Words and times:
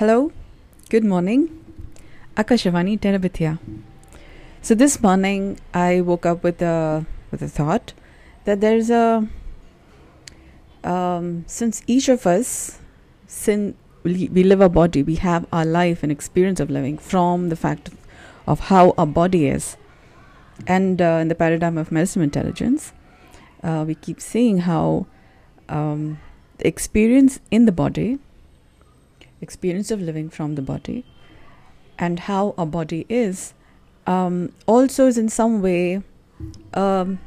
Hello, 0.00 0.32
good 0.88 1.04
morning. 1.04 1.40
Akashavani 2.34 2.98
Terabithya. 2.98 3.58
So 4.62 4.74
this 4.74 5.02
morning 5.02 5.60
I 5.74 6.00
woke 6.00 6.24
up 6.24 6.42
with 6.42 6.62
a 6.62 7.04
with 7.30 7.42
a 7.42 7.48
thought 7.48 7.92
that 8.46 8.62
there's 8.62 8.88
a 8.88 9.28
um, 10.84 11.44
since 11.46 11.82
each 11.86 12.08
of 12.08 12.26
us 12.26 12.78
since 13.26 13.76
we 14.02 14.42
live 14.42 14.62
a 14.62 14.70
body, 14.70 15.02
we 15.02 15.16
have 15.16 15.46
our 15.52 15.66
life 15.66 16.02
and 16.02 16.10
experience 16.10 16.60
of 16.60 16.70
living 16.70 16.96
from 16.96 17.50
the 17.50 17.56
fact 17.56 17.90
of 18.46 18.60
how 18.70 18.94
our 18.96 19.06
body 19.06 19.48
is. 19.48 19.76
And 20.66 21.02
uh, 21.02 21.18
in 21.20 21.28
the 21.28 21.34
paradigm 21.34 21.76
of 21.76 21.92
medicine 21.92 22.22
intelligence, 22.22 22.94
uh, 23.62 23.84
we 23.86 23.96
keep 23.96 24.22
seeing 24.22 24.60
how 24.60 25.08
um, 25.68 26.18
the 26.56 26.66
experience 26.66 27.38
in 27.50 27.66
the 27.66 27.72
body, 27.72 28.18
experience 29.40 29.90
of 29.90 30.00
living 30.00 30.30
from 30.30 30.54
the 30.54 30.62
body, 30.62 31.04
and 31.98 32.20
how 32.20 32.54
our 32.56 32.66
body 32.66 33.06
is, 33.08 33.54
um, 34.06 34.52
also 34.66 35.06
is 35.06 35.18
in 35.18 35.28
some 35.28 35.60
way 35.62 36.02
um, 36.74 37.18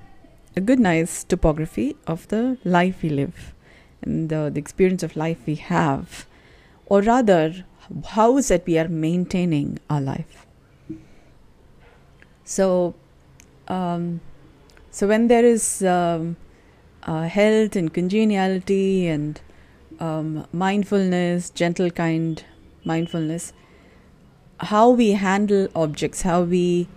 a 0.55 0.61
good, 0.61 0.79
nice 0.79 1.23
topography 1.23 1.95
of 2.07 2.27
the 2.27 2.57
life 2.63 3.01
we 3.01 3.09
live 3.09 3.53
and 4.01 4.29
the, 4.29 4.51
the 4.53 4.59
experience 4.59 5.03
of 5.03 5.15
life 5.15 5.37
we 5.45 5.55
have, 5.55 6.25
or 6.87 7.01
rather, 7.01 7.65
how 8.09 8.37
is 8.37 8.47
that 8.49 8.65
we 8.65 8.77
are 8.77 8.87
maintaining 8.87 9.79
our 9.89 10.01
life. 10.01 10.45
So, 12.43 12.95
um, 13.67 14.21
so 14.91 15.07
when 15.07 15.27
there 15.27 15.45
is 15.45 15.83
um, 15.83 16.35
uh, 17.03 17.23
health 17.23 17.75
and 17.75 17.93
congeniality 17.93 19.07
and 19.07 19.39
um, 20.03 20.45
mindfulness, 20.51 21.49
gentle 21.49 21.89
kind 21.89 22.43
mindfulness, 22.83 23.53
how 24.59 24.89
we 24.89 25.11
handle 25.11 25.69
objects, 25.75 26.23
how 26.23 26.41
we 26.41 26.87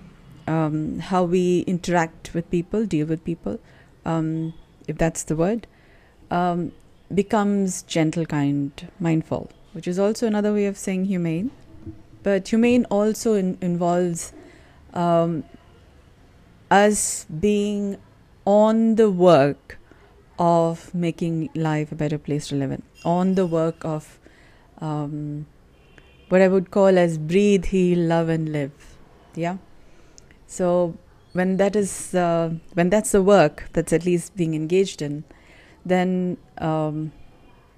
um, 0.49 0.99
how 0.99 1.23
we 1.25 1.61
interact 1.75 2.35
with 2.35 2.51
people, 2.51 2.85
deal 2.87 3.07
with 3.07 3.25
people, 3.25 3.59
um, 4.05 4.55
if 4.89 4.97
that's 4.97 5.25
the 5.25 5.37
word, 5.37 5.67
um, 6.31 6.73
becomes 7.13 7.83
gentle, 7.83 8.27
kind, 8.27 8.89
mindful, 9.01 9.51
which 9.73 9.89
is 9.89 9.99
also 9.99 10.27
another 10.27 10.53
way 10.53 10.67
of 10.67 10.77
saying 10.77 11.07
humane. 11.07 11.51
But 12.23 12.49
humane 12.49 12.85
also 12.91 13.35
in, 13.35 13.59
involves 13.61 14.33
um, 14.95 15.45
us 16.71 17.25
being 17.25 17.99
on 18.45 18.95
the 18.95 19.11
work 19.11 19.79
of 20.39 20.95
making 20.95 21.49
life 21.55 21.93
a 21.93 21.95
better 21.95 22.19
place 22.19 22.49
to 22.49 22.57
live 22.57 22.71
in, 22.71 22.83
on 23.05 23.35
the 23.35 23.47
work 23.47 23.85
of 23.85 24.19
um, 24.81 25.47
what 26.29 26.41
I 26.41 26.49
would 26.49 26.71
call 26.71 26.99
as 26.99 27.19
breathe, 27.19 27.67
heal, 27.67 27.99
love, 27.99 28.29
and 28.29 28.53
live. 28.53 28.73
Yeah. 29.35 29.59
So 30.47 30.97
when 31.33 31.57
that 31.59 31.77
is 31.77 32.15
uh, 32.15 32.55
when 32.75 32.91
that's 32.91 33.13
the 33.13 33.23
work 33.23 33.69
that's 33.73 33.93
at 33.93 34.05
least 34.05 34.37
being 34.37 34.55
engaged 34.55 35.03
in, 35.03 35.25
then 35.85 36.39
um, 36.59 37.13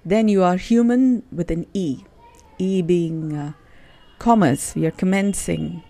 then 0.05 0.27
you 0.27 0.43
are 0.43 0.57
human 0.57 1.23
with 1.31 1.51
an 1.51 1.67
E, 1.73 2.03
E 2.57 2.81
being 2.81 3.35
uh, 3.35 3.53
commerce. 4.17 4.75
We 4.75 4.85
are 4.85 4.91
commencing 4.91 5.83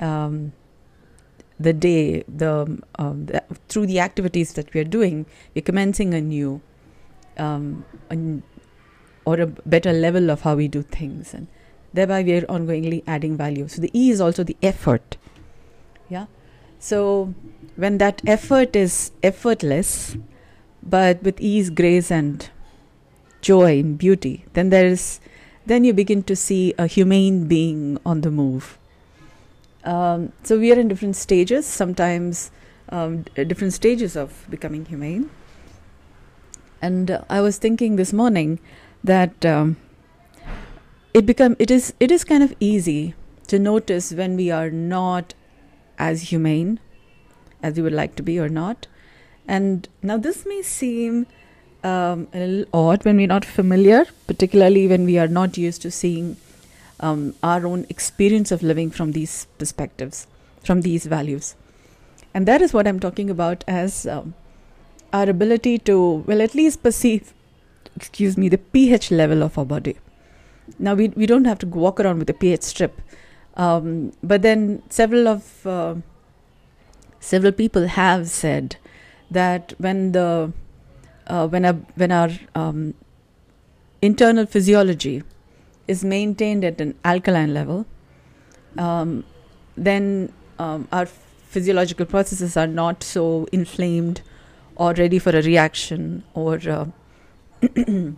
um, 0.00 0.52
the 1.62 1.72
day, 1.72 2.24
the, 2.28 2.80
um, 2.98 3.26
the, 3.26 3.42
through 3.68 3.86
the 3.86 4.00
activities 4.00 4.52
that 4.54 4.72
we 4.74 4.80
are 4.80 4.84
doing, 4.84 5.26
we're 5.54 5.62
commencing 5.62 6.14
a 6.14 6.20
new, 6.20 6.60
um, 7.38 7.84
a, 8.10 8.16
or 9.24 9.40
a 9.40 9.46
better 9.46 9.92
level 9.92 10.30
of 10.30 10.42
how 10.42 10.54
we 10.56 10.68
do 10.68 10.82
things, 10.82 11.32
and 11.34 11.46
thereby 11.92 12.22
we 12.22 12.34
are 12.34 12.42
ongoingly 12.42 13.02
adding 13.06 13.36
value. 13.36 13.68
So 13.68 13.80
the 13.80 13.90
E 13.94 14.10
is 14.10 14.20
also 14.20 14.44
the 14.44 14.56
effort. 14.62 15.16
Yeah. 16.08 16.26
So 16.78 17.34
when 17.76 17.98
that 17.98 18.20
effort 18.26 18.74
is 18.74 19.12
effortless, 19.22 20.16
but 20.82 21.22
with 21.22 21.40
ease, 21.40 21.70
grace, 21.70 22.10
and 22.10 22.48
joy 23.40 23.78
and 23.78 23.96
beauty, 23.96 24.44
then 24.52 24.70
there 24.70 24.86
is, 24.86 25.20
then 25.64 25.84
you 25.84 25.92
begin 25.92 26.24
to 26.24 26.34
see 26.34 26.74
a 26.76 26.86
humane 26.86 27.46
being 27.46 27.98
on 28.04 28.22
the 28.22 28.30
move 28.30 28.78
um, 29.84 30.32
so 30.42 30.58
we 30.58 30.72
are 30.72 30.78
in 30.78 30.88
different 30.88 31.16
stages, 31.16 31.66
sometimes 31.66 32.50
um, 32.88 33.22
different 33.34 33.72
stages 33.72 34.16
of 34.16 34.46
becoming 34.48 34.84
humane. 34.84 35.30
And 36.80 37.10
uh, 37.10 37.22
I 37.28 37.40
was 37.40 37.58
thinking 37.58 37.96
this 37.96 38.12
morning 38.12 38.60
that 39.02 39.44
um, 39.44 39.76
it 41.14 41.26
become 41.26 41.56
it 41.58 41.70
is 41.70 41.94
it 42.00 42.10
is 42.10 42.24
kind 42.24 42.42
of 42.42 42.54
easy 42.60 43.14
to 43.48 43.58
notice 43.58 44.12
when 44.12 44.36
we 44.36 44.50
are 44.50 44.70
not 44.70 45.34
as 45.98 46.30
humane 46.30 46.80
as 47.62 47.76
we 47.76 47.82
would 47.82 47.92
like 47.92 48.16
to 48.16 48.22
be 48.22 48.38
or 48.38 48.48
not. 48.48 48.86
And 49.46 49.88
now 50.02 50.16
this 50.16 50.46
may 50.46 50.62
seem 50.62 51.26
um, 51.82 52.28
a 52.32 52.46
little 52.46 52.66
odd 52.72 53.04
when 53.04 53.16
we're 53.16 53.26
not 53.26 53.44
familiar, 53.44 54.06
particularly 54.26 54.86
when 54.86 55.04
we 55.04 55.18
are 55.18 55.28
not 55.28 55.58
used 55.58 55.82
to 55.82 55.90
seeing 55.90 56.36
um, 57.02 57.34
our 57.42 57.66
own 57.66 57.84
experience 57.88 58.50
of 58.52 58.62
living 58.62 58.90
from 58.90 59.12
these 59.12 59.46
perspectives, 59.58 60.26
from 60.64 60.82
these 60.82 61.06
values. 61.06 61.54
And 62.32 62.46
that 62.46 62.62
is 62.62 62.72
what 62.72 62.86
I'm 62.86 63.00
talking 63.00 63.28
about 63.28 63.64
as 63.66 64.06
um, 64.06 64.34
our 65.12 65.28
ability 65.28 65.78
to, 65.80 66.24
well, 66.26 66.40
at 66.40 66.54
least 66.54 66.82
perceive, 66.82 67.34
excuse 67.96 68.38
me, 68.38 68.48
the 68.48 68.58
pH 68.58 69.10
level 69.10 69.42
of 69.42 69.58
our 69.58 69.66
body. 69.66 69.96
Now, 70.78 70.94
we, 70.94 71.08
we 71.08 71.26
don't 71.26 71.44
have 71.44 71.58
to 71.58 71.66
walk 71.66 72.00
around 72.00 72.20
with 72.20 72.30
a 72.30 72.34
pH 72.34 72.62
strip, 72.62 73.02
um, 73.56 74.12
but 74.22 74.42
then 74.42 74.82
several 74.88 75.28
of 75.28 75.66
uh, 75.66 75.96
several 77.20 77.52
people 77.52 77.88
have 77.88 78.28
said 78.28 78.76
that 79.30 79.74
when 79.78 80.12
the 80.12 80.52
uh, 81.26 81.46
when 81.48 81.64
a, 81.64 81.72
when 81.94 82.12
our 82.12 82.30
um, 82.54 82.94
internal 84.00 84.46
physiology 84.46 85.22
is 85.94 86.04
maintained 86.04 86.64
at 86.70 86.80
an 86.80 86.94
alkaline 87.04 87.52
level, 87.54 87.86
um, 88.78 89.24
then 89.76 90.32
um, 90.58 90.88
our 90.92 91.06
physiological 91.06 92.06
processes 92.06 92.56
are 92.56 92.66
not 92.66 93.02
so 93.02 93.46
inflamed 93.52 94.22
or 94.76 94.92
ready 94.94 95.18
for 95.18 95.30
a 95.30 95.42
reaction 95.42 96.24
or 96.34 96.58
uh, 96.68 96.86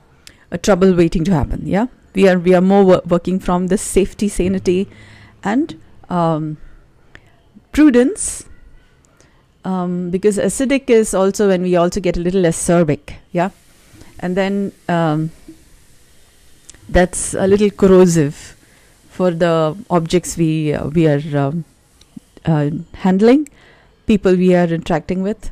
a 0.50 0.58
trouble 0.58 0.94
waiting 0.94 1.24
to 1.24 1.32
happen. 1.32 1.66
Yeah, 1.66 1.86
we 2.14 2.28
are 2.28 2.38
we 2.38 2.54
are 2.54 2.60
more 2.60 2.84
wor- 2.84 3.02
working 3.06 3.40
from 3.40 3.68
the 3.68 3.78
safety, 3.78 4.28
sanity, 4.28 4.88
and 5.42 5.78
um, 6.08 6.56
prudence. 7.72 8.44
Um, 9.64 10.10
because 10.10 10.36
acidic 10.36 10.90
is 10.90 11.14
also 11.14 11.48
when 11.48 11.62
we 11.62 11.74
also 11.74 11.98
get 11.98 12.18
a 12.18 12.20
little 12.20 12.42
acerbic, 12.42 13.14
yeah, 13.32 13.50
and 14.20 14.36
then 14.36 14.72
um, 14.88 15.30
that's 16.88 17.34
a 17.34 17.46
little 17.46 17.70
corrosive 17.70 18.56
for 19.08 19.30
the 19.30 19.76
objects 19.90 20.36
we 20.36 20.72
uh, 20.74 20.88
we 20.88 21.06
are 21.06 21.22
um, 21.36 21.64
uh, 22.44 22.70
handling, 22.94 23.48
people 24.06 24.34
we 24.34 24.54
are 24.54 24.66
interacting 24.66 25.22
with, 25.22 25.50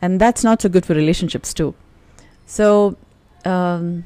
and 0.00 0.20
that's 0.20 0.44
not 0.44 0.62
so 0.62 0.68
good 0.68 0.86
for 0.86 0.94
relationships 0.94 1.52
too. 1.52 1.74
So, 2.46 2.96
um, 3.44 4.04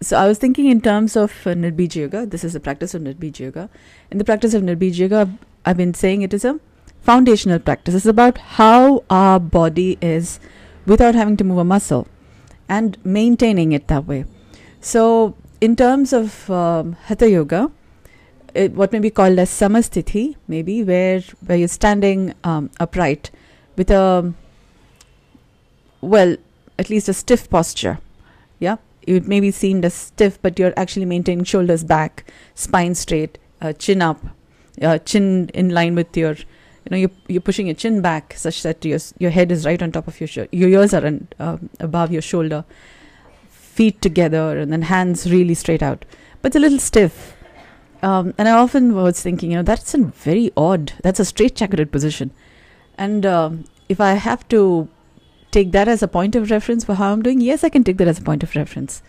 so 0.00 0.16
I 0.16 0.28
was 0.28 0.38
thinking 0.38 0.66
in 0.66 0.80
terms 0.80 1.16
of 1.16 1.46
uh, 1.46 1.54
Yoga. 1.54 2.26
This 2.26 2.44
is 2.44 2.52
the 2.52 2.60
practice 2.60 2.94
of 2.94 3.02
Nirbij 3.02 3.38
Yoga. 3.40 3.68
In 4.10 4.18
the 4.18 4.24
practice 4.24 4.54
of 4.54 4.62
Nirbij 4.62 4.96
Yoga, 4.96 5.30
I've 5.64 5.76
been 5.76 5.94
saying 5.94 6.22
it 6.22 6.32
is 6.32 6.44
a 6.44 6.60
foundational 7.02 7.58
practice. 7.58 7.94
It's 7.94 8.06
about 8.06 8.38
how 8.38 9.04
our 9.10 9.40
body 9.40 9.98
is 10.00 10.40
without 10.86 11.14
having 11.14 11.36
to 11.36 11.44
move 11.44 11.58
a 11.58 11.64
muscle 11.64 12.06
and 12.68 12.96
maintaining 13.04 13.72
it 13.72 13.88
that 13.88 14.06
way. 14.06 14.24
So 14.80 15.34
in 15.60 15.76
terms 15.76 16.12
of 16.12 16.50
um, 16.50 16.92
Hatha 17.04 17.28
Yoga, 17.28 17.70
it, 18.54 18.72
what 18.72 18.92
may 18.92 18.98
be 18.98 19.10
called 19.10 19.38
as 19.38 19.50
Samasthiti, 19.50 20.36
maybe, 20.46 20.82
where, 20.82 21.20
where 21.46 21.58
you're 21.58 21.68
standing 21.68 22.34
um, 22.44 22.70
upright 22.80 23.30
with 23.76 23.90
a, 23.90 24.32
well, 26.00 26.36
at 26.78 26.90
least 26.90 27.08
a 27.08 27.14
stiff 27.14 27.50
posture. 27.50 27.98
Yeah, 28.58 28.76
it 29.02 29.26
may 29.26 29.40
be 29.40 29.50
seen 29.50 29.84
as 29.84 29.94
stiff, 29.94 30.40
but 30.42 30.58
you're 30.58 30.74
actually 30.76 31.04
maintaining 31.04 31.44
shoulders 31.44 31.84
back, 31.84 32.30
spine 32.54 32.94
straight, 32.94 33.38
uh, 33.60 33.72
chin 33.72 34.02
up, 34.02 34.24
uh, 34.80 34.98
chin 34.98 35.48
in 35.54 35.70
line 35.70 35.94
with 35.94 36.16
your, 36.16 36.34
you 36.34 36.90
know, 36.90 36.96
you're, 36.96 37.10
you're 37.26 37.40
pushing 37.40 37.66
your 37.66 37.74
chin 37.74 38.00
back 38.00 38.34
such 38.36 38.62
that 38.62 38.84
your 38.84 38.98
your 39.18 39.30
head 39.30 39.52
is 39.52 39.66
right 39.66 39.82
on 39.82 39.92
top 39.92 40.08
of 40.08 40.20
your 40.20 40.28
shoulder. 40.28 40.48
Your 40.52 40.68
ears 40.68 40.94
are 40.94 41.18
uh, 41.38 41.58
above 41.80 42.12
your 42.12 42.22
shoulder 42.22 42.64
feet 43.78 44.02
together 44.02 44.58
and 44.58 44.72
then 44.72 44.82
hands 44.82 45.30
really 45.30 45.54
straight 45.54 45.82
out. 45.88 46.04
But 46.42 46.50
it's 46.50 46.56
a 46.56 46.64
little 46.66 46.80
stiff. 46.90 47.36
Um, 48.02 48.34
and 48.38 48.48
I 48.48 48.52
often 48.52 48.94
was 48.94 49.20
thinking, 49.22 49.52
you 49.52 49.58
know, 49.58 49.62
that's 49.62 49.94
a 49.94 49.98
very 49.98 50.50
odd, 50.56 50.92
that's 51.02 51.20
a 51.20 51.24
straight 51.24 51.56
jacketed 51.56 51.90
position. 51.92 52.30
And 52.96 53.26
um, 53.26 53.64
if 53.88 54.00
I 54.00 54.12
have 54.14 54.46
to 54.48 54.88
take 55.50 55.72
that 55.72 55.88
as 55.88 56.02
a 56.02 56.08
point 56.08 56.36
of 56.36 56.50
reference 56.50 56.84
for 56.84 56.94
how 56.94 57.12
I'm 57.12 57.22
doing, 57.22 57.40
yes, 57.40 57.64
I 57.64 57.68
can 57.68 57.84
take 57.84 57.98
that 57.98 58.08
as 58.08 58.18
a 58.18 58.22
point 58.22 58.42
of 58.42 58.54
reference. 58.54 59.02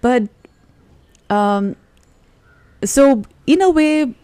But 0.00 0.28
um, 1.30 1.76
so 2.84 3.22
in 3.46 3.62
a 3.62 3.70
way, 3.70 4.14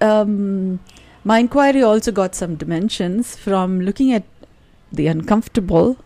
um, 0.00 0.80
my 1.24 1.38
inquiry 1.40 1.82
also 1.82 2.12
got 2.12 2.34
some 2.34 2.54
dimensions 2.56 3.36
from 3.36 3.80
looking 3.80 4.12
at 4.12 4.24
the 4.92 5.06
uncomfortable 5.06 5.96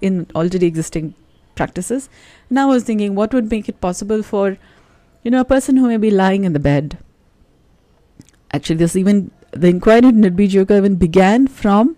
in 0.00 0.26
already 0.34 0.66
existing 0.66 1.14
practices. 1.54 2.08
Now 2.50 2.70
I 2.70 2.74
was 2.74 2.84
thinking, 2.84 3.14
what 3.14 3.32
would 3.34 3.50
make 3.50 3.68
it 3.68 3.80
possible 3.80 4.22
for, 4.22 4.56
you 5.22 5.30
know, 5.30 5.40
a 5.40 5.44
person 5.44 5.76
who 5.76 5.88
may 5.88 5.96
be 5.96 6.10
lying 6.10 6.44
in 6.44 6.52
the 6.52 6.58
bed. 6.60 6.98
Actually, 8.52 8.76
this 8.76 8.96
even 8.96 9.30
the 9.52 9.68
inquiry 9.68 10.08
in 10.08 10.20
Nirbij 10.20 10.52
Yoga 10.52 10.76
even 10.76 10.96
began 10.96 11.46
from. 11.46 11.96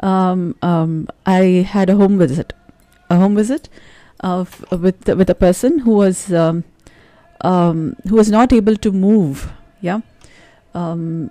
Um, 0.00 0.56
um, 0.62 1.08
I 1.24 1.66
had 1.74 1.88
a 1.88 1.96
home 1.96 2.18
visit, 2.18 2.52
a 3.10 3.16
home 3.16 3.36
visit 3.36 3.68
of 4.20 4.64
with 4.70 5.06
with 5.08 5.30
a 5.30 5.34
person 5.34 5.78
who 5.80 5.92
was 5.92 6.32
um, 6.32 6.64
um, 7.42 7.96
who 8.08 8.16
was 8.16 8.30
not 8.30 8.52
able 8.52 8.76
to 8.76 8.92
move. 8.92 9.52
Yeah, 9.80 10.00
um, 10.74 11.30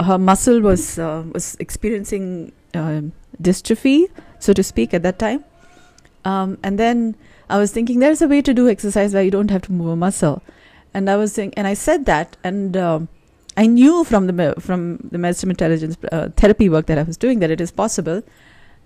her 0.00 0.18
muscle 0.18 0.60
was 0.60 0.98
uh, 0.98 1.24
was 1.32 1.56
experiencing 1.60 2.52
uh, 2.74 3.02
dystrophy, 3.40 4.06
so 4.38 4.52
to 4.52 4.62
speak, 4.62 4.94
at 4.94 5.02
that 5.02 5.18
time. 5.18 5.44
Um, 6.24 6.58
and 6.62 6.78
then 6.78 7.16
I 7.50 7.58
was 7.58 7.72
thinking, 7.72 7.98
there's 7.98 8.22
a 8.22 8.28
way 8.28 8.42
to 8.42 8.54
do 8.54 8.68
exercise 8.68 9.12
where 9.14 9.22
you 9.22 9.30
don't 9.30 9.50
have 9.50 9.62
to 9.62 9.72
move 9.72 9.88
a 9.88 9.96
muscle. 9.96 10.42
And 10.94 11.08
I 11.10 11.16
was 11.16 11.32
saying, 11.32 11.54
and 11.56 11.66
I 11.66 11.74
said 11.74 12.04
that, 12.06 12.36
and 12.44 12.76
um, 12.76 13.08
I 13.56 13.66
knew 13.66 14.04
from 14.04 14.26
the 14.26 14.54
from 14.58 14.98
the 15.10 15.18
medicine 15.18 15.50
intelligence 15.50 15.96
uh, 16.10 16.28
therapy 16.36 16.68
work 16.68 16.86
that 16.86 16.98
I 16.98 17.02
was 17.02 17.16
doing 17.16 17.40
that 17.40 17.50
it 17.50 17.60
is 17.60 17.70
possible, 17.70 18.22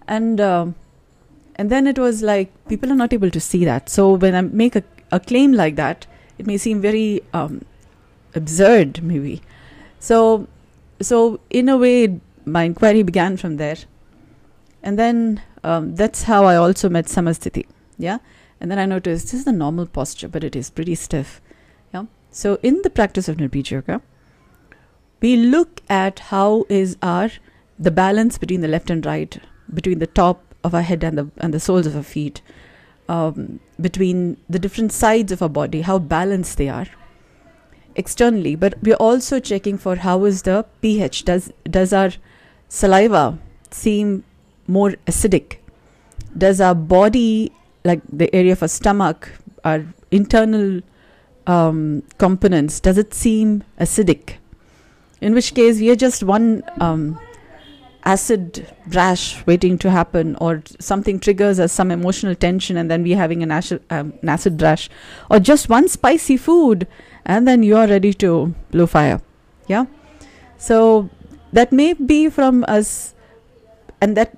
and 0.08 0.40
um, 0.40 0.74
and 1.56 1.70
then 1.70 1.86
it 1.86 1.98
was 1.98 2.22
like 2.22 2.52
people 2.68 2.90
are 2.92 2.96
not 2.96 3.12
able 3.12 3.30
to 3.30 3.40
see 3.40 3.64
that. 3.64 3.88
So 3.88 4.14
when 4.14 4.34
I 4.34 4.40
make 4.40 4.76
a, 4.76 4.84
a 5.10 5.20
claim 5.20 5.52
like 5.52 5.76
that, 5.76 6.06
it 6.38 6.46
may 6.46 6.58
seem 6.58 6.80
very 6.80 7.22
um, 7.32 7.64
absurd, 8.34 9.02
maybe. 9.02 9.42
So 9.98 10.46
so 11.00 11.40
in 11.50 11.68
a 11.68 11.76
way, 11.76 12.20
my 12.44 12.64
inquiry 12.64 13.02
began 13.02 13.36
from 13.36 13.56
there, 13.56 13.76
and 14.82 14.98
then 14.98 15.42
um, 15.66 15.94
that's 15.94 16.22
how 16.24 16.44
I 16.44 16.56
also 16.56 16.88
met 16.88 17.06
Samasthiti. 17.06 17.66
Yeah, 17.98 18.18
and 18.60 18.70
then 18.70 18.78
I 18.78 18.86
noticed 18.86 19.26
this 19.26 19.40
is 19.40 19.44
the 19.44 19.52
normal 19.52 19.86
posture, 19.86 20.28
but 20.28 20.44
it 20.44 20.56
is 20.56 20.70
pretty 20.70 20.94
stiff. 20.94 21.40
Yeah, 21.94 22.04
so 22.30 22.58
in 22.62 22.82
the 22.82 22.90
practice 22.90 23.28
of 23.28 23.36
Nirbij 23.36 23.70
Yoga 23.70 24.02
we 25.20 25.36
look 25.36 25.82
at 25.88 26.18
how 26.30 26.64
is 26.68 26.96
our 27.02 27.30
the 27.78 27.90
balance 27.90 28.38
between 28.38 28.60
the 28.60 28.68
left 28.68 28.90
and 28.90 29.04
right, 29.04 29.38
between 29.72 29.98
the 29.98 30.06
top 30.06 30.54
of 30.64 30.74
our 30.74 30.82
head 30.82 31.04
and 31.04 31.18
the 31.18 31.30
and 31.38 31.54
the 31.54 31.60
soles 31.60 31.86
of 31.86 31.96
our 31.96 32.02
feet, 32.02 32.42
um, 33.08 33.60
between 33.80 34.36
the 34.48 34.58
different 34.58 34.92
sides 34.92 35.32
of 35.32 35.42
our 35.42 35.48
body, 35.48 35.82
how 35.82 35.98
balanced 35.98 36.58
they 36.58 36.68
are 36.68 36.86
externally. 37.94 38.54
But 38.56 38.78
we're 38.82 39.02
also 39.08 39.40
checking 39.40 39.78
for 39.78 39.96
how 39.96 40.24
is 40.24 40.42
the 40.42 40.64
pH. 40.80 41.24
Does 41.24 41.52
does 41.64 41.92
our 41.92 42.12
saliva 42.68 43.38
seem 43.70 44.24
more 44.68 44.92
acidic? 45.06 45.58
Does 46.36 46.60
our 46.60 46.74
body, 46.74 47.52
like 47.84 48.00
the 48.12 48.34
area 48.34 48.52
of 48.52 48.62
our 48.62 48.68
stomach, 48.68 49.30
our 49.64 49.84
internal 50.10 50.82
um, 51.46 52.02
components, 52.18 52.80
does 52.80 52.98
it 52.98 53.14
seem 53.14 53.64
acidic? 53.80 54.36
in 55.20 55.34
which 55.34 55.54
case 55.54 55.80
we 55.80 55.90
are 55.90 55.96
just 55.96 56.22
one 56.22 56.62
um, 56.80 57.18
acid 58.04 58.66
rash 58.88 59.44
waiting 59.46 59.78
to 59.78 59.90
happen 59.90 60.36
or 60.40 60.62
something 60.78 61.18
triggers 61.18 61.58
us 61.58 61.72
some 61.72 61.90
emotional 61.90 62.34
tension 62.34 62.76
and 62.76 62.90
then 62.90 63.02
we're 63.02 63.16
having 63.16 63.42
an 63.42 63.50
acid, 63.50 63.82
um, 63.90 64.12
an 64.22 64.28
acid 64.28 64.60
rash 64.62 64.88
or 65.30 65.38
just 65.38 65.68
one 65.68 65.88
spicy 65.88 66.36
food 66.36 66.86
and 67.24 67.48
then 67.48 67.62
you're 67.62 67.86
ready 67.86 68.12
to 68.12 68.54
blow 68.70 68.86
fire 68.86 69.20
yeah 69.66 69.86
so 70.56 71.10
that 71.52 71.72
may 71.72 71.92
be 71.94 72.28
from 72.28 72.64
us 72.68 73.14
and 74.00 74.16
that 74.16 74.36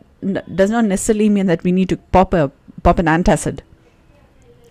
does 0.55 0.71
not 0.71 0.85
necessarily 0.85 1.29
mean 1.29 1.47
that 1.47 1.63
we 1.63 1.73
need 1.73 1.89
to 1.89 1.97
pop 1.97 2.35
a 2.35 2.51
pop 2.83 2.99
an 2.99 3.07
antacid 3.07 3.61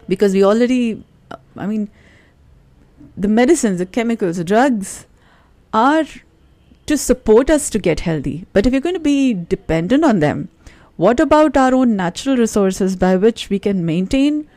because 0.08 0.34
we 0.34 0.44
already 0.44 1.04
uh, 1.32 1.38
i 1.56 1.66
mean 1.66 1.90
the 3.16 3.28
medicines 3.28 3.80
the 3.80 3.86
chemicals 3.86 4.38
the 4.38 4.44
drugs 4.44 5.06
are 5.74 6.06
to 6.88 6.98
support 6.98 7.50
us 7.50 7.70
to 7.70 7.80
get 7.80 8.02
healthy. 8.02 8.46
But 8.54 8.66
if 8.66 8.74
you're 8.74 8.82
going 8.82 8.96
to 8.96 9.00
be 9.00 9.34
dependent 9.34 10.04
on 10.04 10.20
them, 10.20 10.50
what 10.96 11.20
about 11.20 11.56
our 11.56 11.76
own 11.76 11.96
natural 11.96 12.38
resources 12.38 12.96
by 12.96 13.16
which 13.16 13.50
we 13.50 13.60
can 13.60 13.86
maintain 13.86 14.50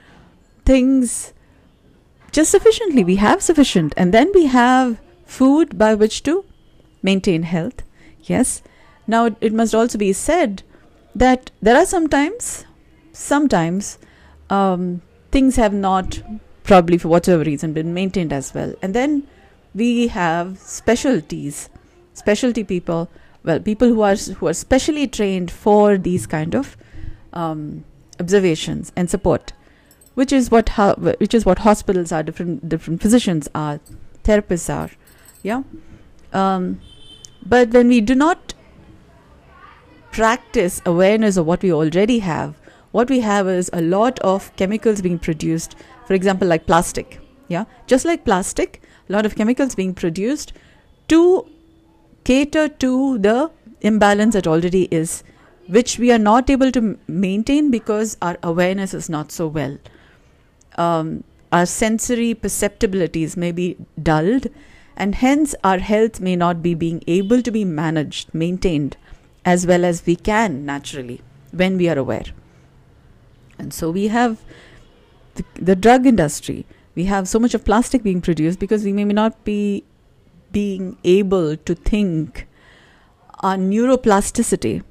things 0.65 1.33
just 2.33 2.51
sufficiently? 2.51 3.05
We 3.05 3.17
have 3.17 3.43
sufficient, 3.43 3.93
and 3.97 4.15
then 4.15 4.31
we 4.33 4.47
have 4.47 5.01
food 5.27 5.77
by 5.77 5.95
which 5.95 6.23
to 6.23 6.45
maintain 7.03 7.43
health. 7.43 7.83
Yes. 8.23 8.63
Now, 9.07 9.37
it 9.41 9.53
must 9.53 9.75
also 9.75 9.99
be 9.99 10.13
said 10.13 10.63
that 11.15 11.51
there 11.61 11.77
are 11.77 11.87
sometimes, 11.87 12.65
sometimes, 13.13 13.99
um, 14.49 15.03
things 15.31 15.57
have 15.57 15.73
not, 15.73 16.23
probably 16.65 16.99
for 16.99 17.09
whatever 17.09 17.43
reason, 17.45 17.73
been 17.73 17.95
maintained 17.95 18.33
as 18.33 18.55
well. 18.55 18.75
And 18.83 18.95
then 18.95 19.27
we 19.75 20.09
have 20.09 20.59
specialties, 20.59 21.69
specialty 22.15 22.65
people, 22.65 23.09
well, 23.43 23.61
people 23.61 23.89
who 23.89 24.03
are 24.03 24.17
who 24.17 24.47
are 24.49 24.53
specially 24.53 25.07
trained 25.07 25.51
for 25.51 25.97
these 25.97 26.27
kind 26.27 26.55
of 26.55 26.77
um, 27.33 27.85
observations 28.19 28.93
and 28.97 29.09
support, 29.09 29.53
which 30.15 30.33
is 30.33 30.51
what 30.51 30.71
ho- 30.71 30.95
which 31.19 31.33
is 31.33 31.47
what 31.47 31.61
hospitals 31.61 32.13
are, 32.13 32.23
different 32.23 32.69
different 32.69 33.01
physicians 33.01 33.49
are, 33.55 33.81
therapists 34.25 34.73
are, 34.73 34.91
yeah. 35.43 35.63
Um, 36.33 36.81
but 37.45 37.71
when 37.71 37.89
we 37.89 38.01
do 38.01 38.15
not 38.15 38.55
practice 40.13 40.81
awareness 40.85 41.37
of 41.37 41.47
what 41.47 41.63
we 41.63 41.73
already 41.73 42.19
have, 42.21 42.55
what 42.93 43.09
we 43.09 43.21
have 43.21 43.49
is 43.49 43.71
a 43.73 43.81
lot 43.81 44.19
of 44.21 44.55
chemicals 44.57 45.01
being 45.01 45.19
produced. 45.19 45.77
For 46.07 46.15
example, 46.15 46.49
like 46.49 46.67
plastic, 46.67 47.21
yeah, 47.49 47.65
just 47.87 48.05
like 48.05 48.25
plastic 48.25 48.83
a 49.11 49.13
lot 49.13 49.27
of 49.27 49.35
chemicals 49.35 49.75
being 49.75 49.93
produced 49.93 50.53
to 51.09 51.47
cater 52.25 52.69
to 52.69 53.19
the 53.19 53.51
imbalance 53.81 54.35
that 54.35 54.47
already 54.47 54.85
is, 54.91 55.25
which 55.67 55.99
we 55.99 56.13
are 56.13 56.19
not 56.19 56.49
able 56.49 56.71
to 56.71 56.99
maintain 57.09 57.71
because 57.71 58.17
our 58.23 58.39
awareness 58.43 58.95
is 58.95 59.09
not 59.09 59.33
so 59.33 59.49
well. 59.49 59.79
Um, 60.77 61.25
our 61.51 61.67
sensory 61.67 62.35
perceptibilities 62.35 63.37
may 63.37 63.51
be 63.51 63.77
dulled, 64.01 64.47
and 64.97 65.17
hence 65.17 65.55
our 65.65 65.79
health 65.79 66.21
may 66.21 66.37
not 66.37 66.63
be 66.63 66.75
being 66.75 67.03
able 67.09 67.43
to 67.43 67.51
be 67.51 67.65
managed, 67.65 68.33
maintained 68.33 68.97
as 69.45 69.67
well 69.67 69.85
as 69.85 70.05
we 70.07 70.17
can 70.17 70.65
naturally 70.65 71.21
when 71.53 71.77
we 71.77 71.89
are 71.89 71.99
aware. 71.99 72.27
And 73.59 73.73
so 73.75 73.91
we 73.91 74.09
have 74.09 74.43
the, 75.35 75.45
the 75.55 75.77
drug 75.77 76.07
industry 76.07 76.67
we 76.95 77.05
have 77.05 77.29
so 77.29 77.39
much 77.39 77.55
of 77.55 77.65
plastic 77.65 78.03
being 78.03 78.21
produced 78.21 78.59
because 78.59 78.85
we 78.85 78.93
may 78.93 79.05
not 79.05 79.45
be 79.45 79.85
being 80.53 80.97
able 81.05 81.57
to 81.57 81.75
think 81.75 82.47
our 83.41 83.57
neuroplasticity 83.57 84.83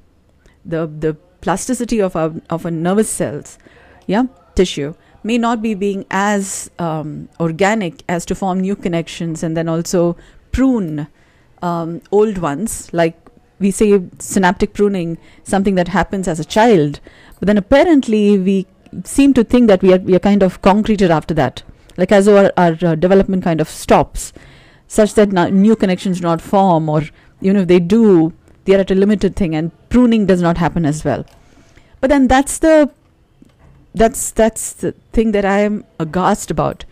the 0.64 0.86
the 0.86 1.14
plasticity 1.40 2.00
of 2.00 2.16
our 2.16 2.32
of 2.48 2.64
our 2.64 2.70
nervous 2.70 3.10
cells 3.10 3.58
yeah 4.06 4.24
tissue 4.54 4.94
may 5.22 5.36
not 5.36 5.60
be 5.62 5.74
being 5.74 6.04
as 6.10 6.70
um, 6.78 7.28
organic 7.38 8.02
as 8.08 8.24
to 8.24 8.34
form 8.34 8.60
new 8.60 8.74
connections 8.74 9.42
and 9.42 9.56
then 9.56 9.68
also 9.68 10.16
prune 10.52 11.06
um, 11.62 12.00
old 12.10 12.38
ones 12.38 12.88
like 12.92 13.29
we 13.60 13.70
say 13.70 14.02
synaptic 14.18 14.72
pruning 14.72 15.16
something 15.44 15.74
that 15.76 15.88
happens 15.88 16.26
as 16.26 16.40
a 16.40 16.44
child 16.44 17.00
but 17.38 17.46
then 17.46 17.58
apparently 17.58 18.38
we 18.38 18.66
seem 19.04 19.34
to 19.34 19.44
think 19.44 19.68
that 19.68 19.82
we 19.82 19.92
are 19.92 19.98
we 19.98 20.14
are 20.14 20.20
kind 20.20 20.42
of 20.42 20.60
concreted 20.62 21.10
after 21.10 21.34
that. 21.34 21.62
Like 21.96 22.12
as 22.12 22.28
our, 22.28 22.52
our 22.56 22.76
uh, 22.82 22.94
development 22.94 23.44
kind 23.44 23.60
of 23.60 23.68
stops 23.68 24.32
such 24.86 25.14
that 25.14 25.30
new 25.52 25.76
connections 25.76 26.18
do 26.18 26.22
not 26.22 26.40
form 26.40 26.88
or 26.88 27.02
even 27.40 27.56
if 27.56 27.68
they 27.68 27.80
do 27.80 28.32
they 28.64 28.74
are 28.74 28.80
at 28.80 28.90
a 28.90 28.94
limited 28.94 29.36
thing 29.36 29.54
and 29.54 29.70
pruning 29.88 30.26
does 30.26 30.42
not 30.42 30.58
happen 30.58 30.84
as 30.84 31.04
well. 31.04 31.24
But 32.00 32.10
then 32.10 32.28
that's 32.28 32.58
the 32.58 32.90
that's 33.94 34.30
that's 34.30 34.72
the 34.74 34.92
thing 35.12 35.32
that 35.32 35.44
i 35.44 35.58
am 35.58 35.84
aghast 35.98 36.48
about 36.48 36.84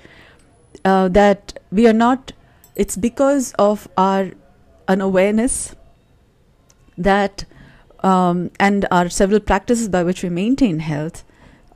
uh, 0.85 1.07
that 1.07 1.57
we 1.71 1.87
are 1.87 1.93
not 1.93 2.33
it's 2.75 2.97
because 2.97 3.53
of 3.57 3.89
our 3.97 4.33
unawareness 4.89 5.77
that 6.99 7.45
um, 8.01 8.51
and 8.61 8.87
our 8.91 9.09
several 9.09 9.41
practices 9.41 9.89
by 9.89 10.03
which 10.03 10.23
we 10.23 10.29
maintain 10.29 10.81
health 10.81 11.25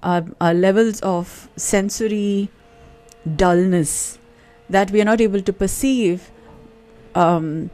our 0.02 0.54
levels 0.54 1.00
of 1.00 1.48
sensory 1.56 2.48
dullness 3.36 4.18
that 4.68 4.90
we 4.90 5.00
are 5.00 5.04
not 5.04 5.20
able 5.20 5.40
to 5.40 5.52
perceive. 5.52 6.30
Um, 7.14 7.70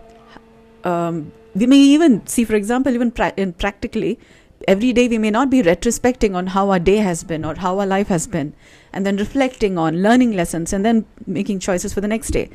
um, 0.84 1.32
we 1.54 1.66
may 1.66 1.78
even 1.78 2.26
see, 2.26 2.44
for 2.44 2.54
example, 2.54 2.92
even 2.92 3.10
pra- 3.10 3.32
practically, 3.58 4.18
every 4.66 4.92
day 4.92 5.08
we 5.08 5.18
may 5.18 5.30
not 5.30 5.48
be 5.48 5.62
retrospecting 5.62 6.34
on 6.34 6.48
how 6.48 6.70
our 6.70 6.78
day 6.78 6.96
has 6.96 7.24
been 7.24 7.44
or 7.44 7.54
how 7.54 7.78
our 7.78 7.86
life 7.86 8.08
has 8.08 8.26
been, 8.26 8.52
and 8.92 9.06
then 9.06 9.16
reflecting 9.16 9.78
on 9.78 10.02
learning 10.02 10.32
lessons 10.32 10.72
and 10.72 10.84
then 10.84 11.06
making 11.26 11.60
choices 11.60 11.94
for 11.94 12.00
the 12.00 12.08
next 12.08 12.30
day. 12.30 12.50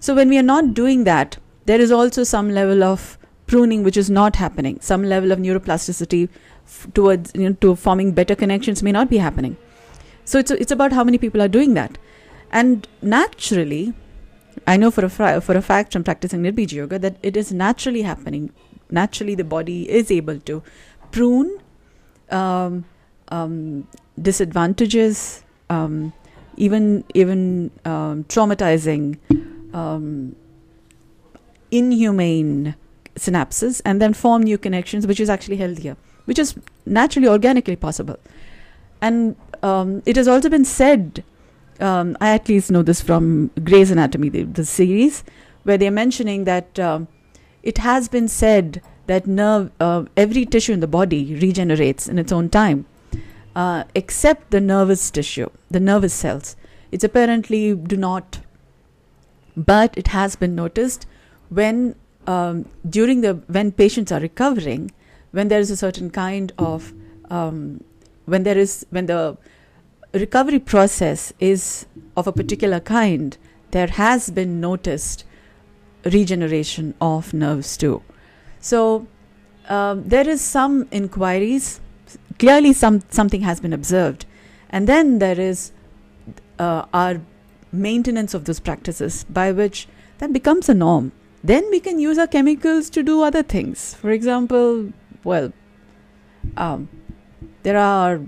So 0.00 0.14
when 0.14 0.28
we 0.28 0.38
are 0.38 0.42
not 0.42 0.74
doing 0.74 1.04
that, 1.04 1.38
there 1.66 1.80
is 1.80 1.90
also 1.90 2.24
some 2.24 2.50
level 2.50 2.82
of 2.82 3.17
pruning 3.48 3.82
which 3.82 3.96
is 3.96 4.08
not 4.08 4.36
happening. 4.36 4.78
Some 4.80 5.02
level 5.12 5.32
of 5.32 5.38
neuroplasticity 5.38 6.28
f- 6.66 6.86
towards 6.94 7.32
you 7.34 7.48
know, 7.48 7.54
to 7.64 7.74
forming 7.74 8.12
better 8.12 8.36
connections 8.36 8.82
may 8.82 8.92
not 8.92 9.10
be 9.10 9.18
happening. 9.18 9.56
So 10.24 10.38
it's 10.38 10.50
it's 10.64 10.72
about 10.76 10.92
how 10.92 11.04
many 11.10 11.18
people 11.18 11.42
are 11.42 11.48
doing 11.48 11.74
that, 11.74 11.98
and 12.52 12.86
naturally, 13.02 13.94
I 14.66 14.76
know 14.76 14.90
for 14.90 15.04
a 15.04 15.10
fra- 15.18 15.40
for 15.40 15.56
a 15.56 15.62
fact 15.68 15.92
from 15.94 16.04
practicing 16.04 16.42
Nirbija 16.42 16.72
Yoga 16.80 16.98
that 17.04 17.16
it 17.22 17.36
is 17.42 17.52
naturally 17.52 18.02
happening. 18.02 18.50
Naturally, 18.98 19.34
the 19.34 19.44
body 19.44 19.78
is 20.00 20.10
able 20.16 20.38
to 20.50 20.62
prune 21.16 21.50
um, 22.40 22.84
um, 23.28 23.88
disadvantages, 24.30 25.22
um, 25.70 26.12
even 26.56 27.04
even 27.14 27.70
um, 27.84 28.24
traumatizing, 28.34 29.16
um, 29.72 30.36
inhumane 31.70 32.74
synapses, 33.18 33.80
and 33.84 34.00
then 34.00 34.14
form 34.14 34.42
new 34.42 34.58
connections, 34.58 35.06
which 35.06 35.20
is 35.20 35.30
actually 35.30 35.56
healthier, 35.56 35.96
which 36.24 36.38
is 36.38 36.54
naturally 36.86 37.28
organically 37.28 37.76
possible. 37.76 38.18
And 39.00 39.36
um, 39.62 40.02
it 40.06 40.16
has 40.16 40.28
also 40.28 40.48
been 40.48 40.64
said. 40.64 41.24
Um, 41.80 42.16
I 42.20 42.30
at 42.30 42.48
least 42.48 42.72
know 42.72 42.82
this 42.82 43.00
from 43.00 43.52
Grey's 43.62 43.92
Anatomy, 43.92 44.30
the, 44.30 44.42
the 44.42 44.64
series, 44.64 45.22
where 45.62 45.78
they're 45.78 45.92
mentioning 45.92 46.42
that 46.44 46.78
um, 46.80 47.06
it 47.62 47.78
has 47.78 48.08
been 48.08 48.26
said 48.26 48.82
that 49.06 49.26
nerve, 49.26 49.70
uh, 49.80 50.04
every 50.16 50.44
tissue 50.44 50.72
in 50.72 50.80
the 50.80 50.86
body 50.86 51.34
regenerates 51.36 52.08
in 52.08 52.18
its 52.18 52.32
own 52.32 52.48
time, 52.48 52.84
uh, 53.54 53.84
except 53.94 54.50
the 54.50 54.60
nervous 54.60 55.10
tissue, 55.10 55.48
the 55.70 55.80
nervous 55.80 56.14
cells. 56.14 56.56
It's 56.90 57.04
apparently 57.04 57.74
do 57.74 57.96
not, 57.96 58.40
but 59.56 59.96
it 59.96 60.08
has 60.08 60.36
been 60.36 60.54
noticed 60.54 61.06
when 61.48 61.94
um, 62.28 62.66
during 62.88 63.22
the 63.22 63.34
when 63.56 63.72
patients 63.72 64.12
are 64.12 64.20
recovering, 64.20 64.90
when 65.32 65.48
there 65.48 65.60
is 65.60 65.70
a 65.70 65.76
certain 65.76 66.10
kind 66.10 66.52
of 66.58 66.92
um, 67.30 67.82
when 68.26 68.42
there 68.42 68.58
is 68.58 68.86
when 68.90 69.06
the 69.06 69.36
recovery 70.12 70.58
process 70.58 71.32
is 71.40 71.86
of 72.16 72.26
a 72.26 72.32
particular 72.32 72.80
kind, 72.80 73.38
there 73.70 73.86
has 73.86 74.30
been 74.30 74.60
noticed 74.60 75.24
regeneration 76.04 76.94
of 77.00 77.32
nerves 77.32 77.76
too. 77.76 78.02
So 78.60 79.06
um, 79.68 80.06
there 80.08 80.28
is 80.28 80.40
some 80.42 80.86
inquiries. 80.90 81.80
Clearly, 82.38 82.72
some 82.72 83.02
something 83.08 83.40
has 83.40 83.60
been 83.60 83.72
observed, 83.72 84.26
and 84.70 84.86
then 84.86 85.18
there 85.18 85.40
is 85.40 85.72
uh, 86.58 86.84
our 86.92 87.20
maintenance 87.72 88.34
of 88.34 88.44
those 88.44 88.60
practices, 88.60 89.24
by 89.24 89.50
which 89.52 89.88
that 90.18 90.32
becomes 90.32 90.68
a 90.68 90.74
norm. 90.74 91.12
Then 91.42 91.70
we 91.70 91.80
can 91.80 91.98
use 91.98 92.18
our 92.18 92.26
chemicals 92.26 92.90
to 92.90 93.02
do 93.02 93.22
other 93.22 93.42
things. 93.42 93.94
For 93.94 94.10
example, 94.10 94.92
well, 95.24 95.52
um, 96.56 96.88
there 97.62 97.78
are. 97.78 98.20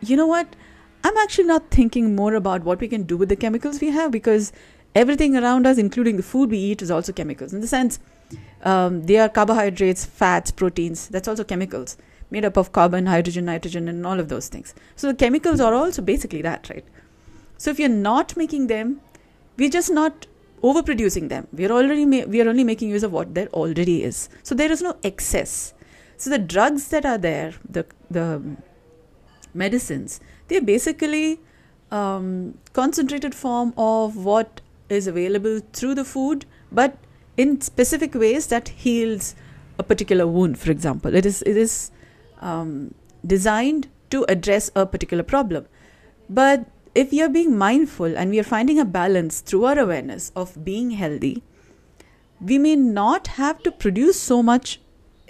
You 0.00 0.16
know 0.16 0.26
what? 0.26 0.56
I'm 1.02 1.16
actually 1.18 1.44
not 1.44 1.70
thinking 1.70 2.16
more 2.16 2.34
about 2.34 2.64
what 2.64 2.80
we 2.80 2.88
can 2.88 3.02
do 3.02 3.16
with 3.16 3.28
the 3.28 3.36
chemicals 3.36 3.80
we 3.80 3.90
have 3.90 4.10
because 4.10 4.52
everything 4.94 5.36
around 5.36 5.66
us, 5.66 5.76
including 5.76 6.16
the 6.16 6.22
food 6.22 6.50
we 6.50 6.58
eat, 6.58 6.80
is 6.80 6.90
also 6.90 7.12
chemicals. 7.12 7.52
In 7.52 7.60
the 7.60 7.66
sense, 7.66 7.98
um, 8.62 9.04
they 9.04 9.18
are 9.18 9.28
carbohydrates, 9.28 10.04
fats, 10.04 10.50
proteins. 10.50 11.08
That's 11.08 11.28
also 11.28 11.44
chemicals 11.44 11.98
made 12.30 12.44
up 12.44 12.56
of 12.56 12.72
carbon, 12.72 13.06
hydrogen, 13.06 13.44
nitrogen, 13.44 13.86
and 13.88 14.06
all 14.06 14.18
of 14.18 14.28
those 14.28 14.48
things. 14.48 14.74
So 14.96 15.08
the 15.08 15.14
chemicals 15.14 15.60
are 15.60 15.74
also 15.74 16.02
basically 16.02 16.42
that, 16.42 16.68
right? 16.70 16.84
So 17.58 17.70
if 17.70 17.78
you're 17.78 17.88
not 17.88 18.36
making 18.36 18.66
them, 18.68 19.00
we're 19.56 19.70
just 19.70 19.90
not 19.90 20.26
overproducing 20.62 21.28
them. 21.28 21.46
We're 21.52 21.70
already 21.72 22.04
ma- 22.06 22.24
we 22.26 22.40
are 22.40 22.48
only 22.48 22.64
making 22.64 22.90
use 22.90 23.02
of 23.02 23.12
what 23.12 23.34
there 23.34 23.48
already 23.48 24.02
is. 24.02 24.28
So 24.42 24.54
there 24.54 24.72
is 24.72 24.82
no 24.82 24.96
excess. 25.02 25.74
So 26.16 26.30
the 26.30 26.38
drugs 26.38 26.88
that 26.88 27.04
are 27.04 27.18
there, 27.18 27.54
the 27.68 27.86
the 28.10 28.42
medicines, 29.52 30.20
they're 30.48 30.62
basically 30.62 31.40
um, 31.90 32.58
concentrated 32.72 33.34
form 33.34 33.72
of 33.76 34.16
what 34.16 34.60
is 34.88 35.06
available 35.06 35.60
through 35.72 35.94
the 35.94 36.04
food, 36.04 36.46
but 36.72 36.96
in 37.36 37.60
specific 37.60 38.14
ways 38.14 38.46
that 38.48 38.68
heals 38.68 39.34
a 39.78 39.82
particular 39.82 40.26
wound. 40.26 40.58
For 40.58 40.70
example, 40.70 41.14
it 41.14 41.26
is 41.26 41.42
it 41.42 41.56
is 41.56 41.90
um, 42.40 42.94
designed 43.26 43.88
to 44.10 44.24
address 44.28 44.70
a 44.76 44.86
particular 44.86 45.22
problem. 45.22 45.66
But 46.28 46.66
if 46.94 47.10
we 47.10 47.20
are 47.20 47.28
being 47.28 47.56
mindful 47.56 48.16
and 48.16 48.30
we 48.30 48.38
are 48.38 48.44
finding 48.44 48.78
a 48.78 48.84
balance 48.84 49.40
through 49.40 49.64
our 49.64 49.78
awareness 49.78 50.30
of 50.36 50.64
being 50.64 50.92
healthy, 50.92 51.42
we 52.40 52.58
may 52.58 52.76
not 52.76 53.26
have 53.38 53.62
to 53.62 53.72
produce 53.72 54.20
so 54.20 54.42
much 54.42 54.80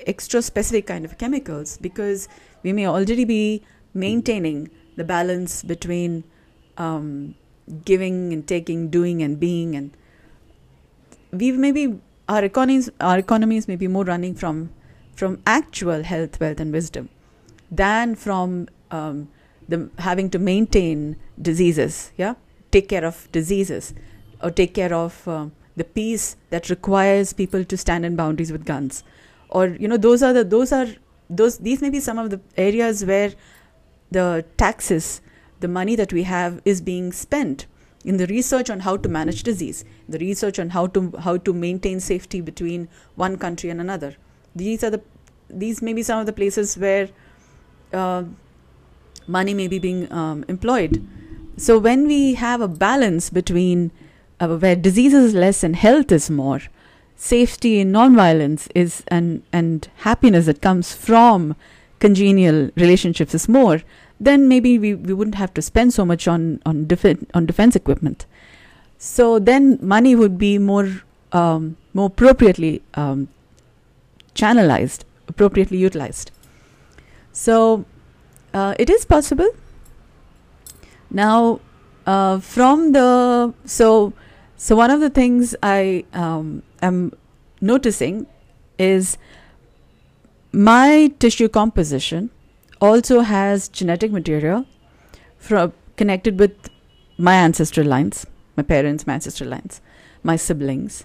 extra 0.06 0.42
specific 0.42 0.86
kind 0.86 1.04
of 1.04 1.16
chemicals 1.18 1.78
because 1.78 2.28
we 2.62 2.72
may 2.72 2.86
already 2.86 3.24
be 3.24 3.62
maintaining 3.94 4.70
the 4.96 5.04
balance 5.04 5.62
between 5.62 6.24
um, 6.76 7.34
giving 7.84 8.32
and 8.32 8.46
taking, 8.46 8.88
doing 8.90 9.22
and 9.22 9.40
being, 9.40 9.74
and 9.74 9.96
we 11.30 11.52
maybe 11.52 12.00
our 12.28 12.44
economies 12.44 12.90
our 13.00 13.18
economies 13.18 13.68
may 13.68 13.76
be 13.76 13.88
more 13.88 14.04
running 14.04 14.34
from 14.34 14.70
from 15.14 15.40
actual 15.46 16.02
health, 16.02 16.40
wealth, 16.40 16.60
and 16.60 16.72
wisdom 16.72 17.08
than 17.70 18.14
from 18.14 18.68
um, 18.90 19.28
the 19.68 19.90
having 19.98 20.30
to 20.30 20.38
maintain 20.38 21.16
diseases. 21.40 22.12
Yeah, 22.16 22.34
take 22.70 22.88
care 22.88 23.04
of 23.04 23.28
diseases 23.32 23.94
or 24.42 24.50
take 24.50 24.74
care 24.74 24.92
of 24.92 25.26
um, 25.26 25.52
the 25.76 25.84
peace 25.84 26.36
that 26.50 26.70
requires 26.70 27.32
people 27.32 27.64
to 27.64 27.76
stand 27.76 28.04
in 28.04 28.16
boundaries 28.16 28.52
with 28.52 28.64
guns, 28.64 29.02
or 29.48 29.68
you 29.68 29.88
know 29.88 29.96
those 29.96 30.22
are 30.22 30.32
the 30.32 30.44
those 30.44 30.72
are 30.72 30.88
those 31.28 31.58
these 31.58 31.80
may 31.80 31.90
be 31.90 32.00
some 32.00 32.18
of 32.18 32.30
the 32.30 32.40
areas 32.56 33.04
where 33.04 33.32
the 34.10 34.44
taxes, 34.56 35.20
the 35.60 35.68
money 35.68 35.96
that 35.96 36.12
we 36.12 36.22
have, 36.24 36.60
is 36.64 36.80
being 36.80 37.12
spent 37.12 37.66
in 38.04 38.18
the 38.18 38.26
research 38.26 38.68
on 38.68 38.80
how 38.80 38.96
to 38.96 39.08
manage 39.08 39.42
disease, 39.42 39.84
the 40.08 40.18
research 40.18 40.58
on 40.58 40.70
how 40.70 40.86
to 40.86 41.12
how 41.20 41.36
to 41.36 41.52
maintain 41.52 42.00
safety 42.00 42.40
between 42.40 42.88
one 43.16 43.36
country 43.38 43.70
and 43.70 43.80
another. 43.80 44.14
These 44.54 44.84
are 44.84 44.90
the 44.90 45.02
these 45.48 45.82
may 45.82 45.92
be 45.92 46.02
some 46.02 46.20
of 46.20 46.26
the 46.26 46.32
places 46.32 46.76
where 46.76 47.08
uh, 47.92 48.24
money 49.26 49.54
may 49.54 49.68
be 49.68 49.78
being 49.78 50.10
um, 50.12 50.44
employed. 50.48 51.06
So 51.56 51.78
when 51.78 52.06
we 52.06 52.34
have 52.34 52.60
a 52.60 52.68
balance 52.68 53.30
between 53.30 53.90
uh, 54.40 54.56
where 54.56 54.76
disease 54.76 55.14
is 55.14 55.34
less 55.34 55.62
and 55.62 55.76
health 55.76 56.10
is 56.10 56.28
more, 56.28 56.60
safety 57.16 57.80
and 57.80 57.92
non-violence 57.92 58.68
is 58.74 59.04
and 59.08 59.42
and 59.52 59.88
happiness 59.98 60.46
that 60.46 60.60
comes 60.60 60.94
from 60.94 61.54
congenial 62.00 62.70
relationships 62.76 63.34
is 63.34 63.48
more, 63.48 63.82
then 64.18 64.48
maybe 64.48 64.78
we, 64.78 64.94
we 64.94 65.12
wouldn't 65.12 65.36
have 65.36 65.54
to 65.54 65.62
spend 65.62 65.94
so 65.94 66.04
much 66.04 66.26
on 66.26 66.60
on, 66.66 66.86
defen- 66.86 67.26
on 67.34 67.46
defense 67.46 67.76
equipment. 67.76 68.26
So 68.98 69.38
then 69.38 69.78
money 69.80 70.14
would 70.16 70.38
be 70.38 70.58
more 70.58 71.02
um, 71.32 71.76
more 71.92 72.06
appropriately 72.06 72.82
um, 72.94 73.28
channelized, 74.34 75.04
appropriately 75.28 75.78
utilized. 75.78 76.30
So 77.32 77.84
uh, 78.54 78.74
it 78.78 78.88
is 78.88 79.04
possible. 79.04 79.48
Now, 81.10 81.60
uh, 82.06 82.38
from 82.38 82.92
the 82.92 83.52
so 83.64 84.12
so 84.56 84.76
one 84.76 84.90
of 84.90 85.00
the 85.00 85.10
things 85.10 85.54
I 85.62 86.04
um, 86.12 86.62
am 86.80 87.12
noticing 87.60 88.26
is 88.78 89.18
my 90.52 91.12
tissue 91.18 91.48
composition 91.48 92.30
also 92.80 93.20
has 93.20 93.68
genetic 93.68 94.12
material 94.12 94.66
from 95.38 95.72
connected 95.96 96.38
with 96.38 96.70
my 97.18 97.34
ancestral 97.34 97.86
lines, 97.86 98.26
my 98.56 98.62
parents, 98.62 99.06
my 99.06 99.14
ancestral 99.14 99.50
lines, 99.50 99.80
my 100.22 100.36
siblings, 100.36 101.04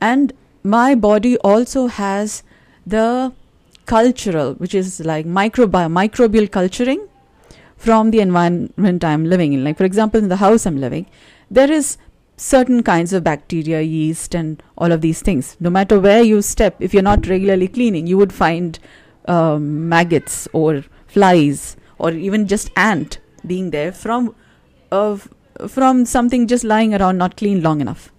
and 0.00 0.32
my 0.62 0.94
body 0.94 1.36
also 1.38 1.86
has 1.86 2.42
the 2.86 3.32
cultural, 3.92 4.54
which 4.64 4.74
is 4.80 5.00
like 5.12 5.26
microbi- 5.26 5.92
microbial 6.00 6.50
culturing 6.58 7.06
from 7.76 8.10
the 8.10 8.20
environment 8.20 9.04
I'm 9.04 9.24
living 9.24 9.52
in. 9.52 9.64
Like, 9.64 9.78
for 9.78 9.84
example, 9.84 10.22
in 10.22 10.28
the 10.28 10.42
house 10.44 10.66
I'm 10.66 10.80
living, 10.80 11.06
there 11.50 11.70
is 11.70 11.96
certain 12.36 12.82
kinds 12.82 13.12
of 13.12 13.24
bacteria, 13.24 13.80
yeast, 13.80 14.34
and 14.34 14.62
all 14.76 14.92
of 14.92 15.00
these 15.00 15.22
things. 15.22 15.56
No 15.58 15.70
matter 15.70 15.98
where 15.98 16.22
you 16.22 16.42
step, 16.42 16.76
if 16.80 16.94
you're 16.94 17.08
not 17.10 17.26
regularly 17.26 17.68
cleaning, 17.68 18.06
you 18.06 18.18
would 18.18 18.32
find 18.32 18.78
um, 19.26 19.88
maggots 19.88 20.48
or 20.52 20.84
flies 21.06 21.76
or 21.98 22.12
even 22.12 22.46
just 22.46 22.70
ant 22.76 23.18
being 23.46 23.70
there 23.70 23.92
from 23.92 24.34
from 25.68 26.04
something 26.06 26.46
just 26.46 26.64
lying 26.64 26.94
around 26.94 27.18
not 27.18 27.36
clean 27.36 27.62
long 27.62 27.80
enough. 27.80 28.12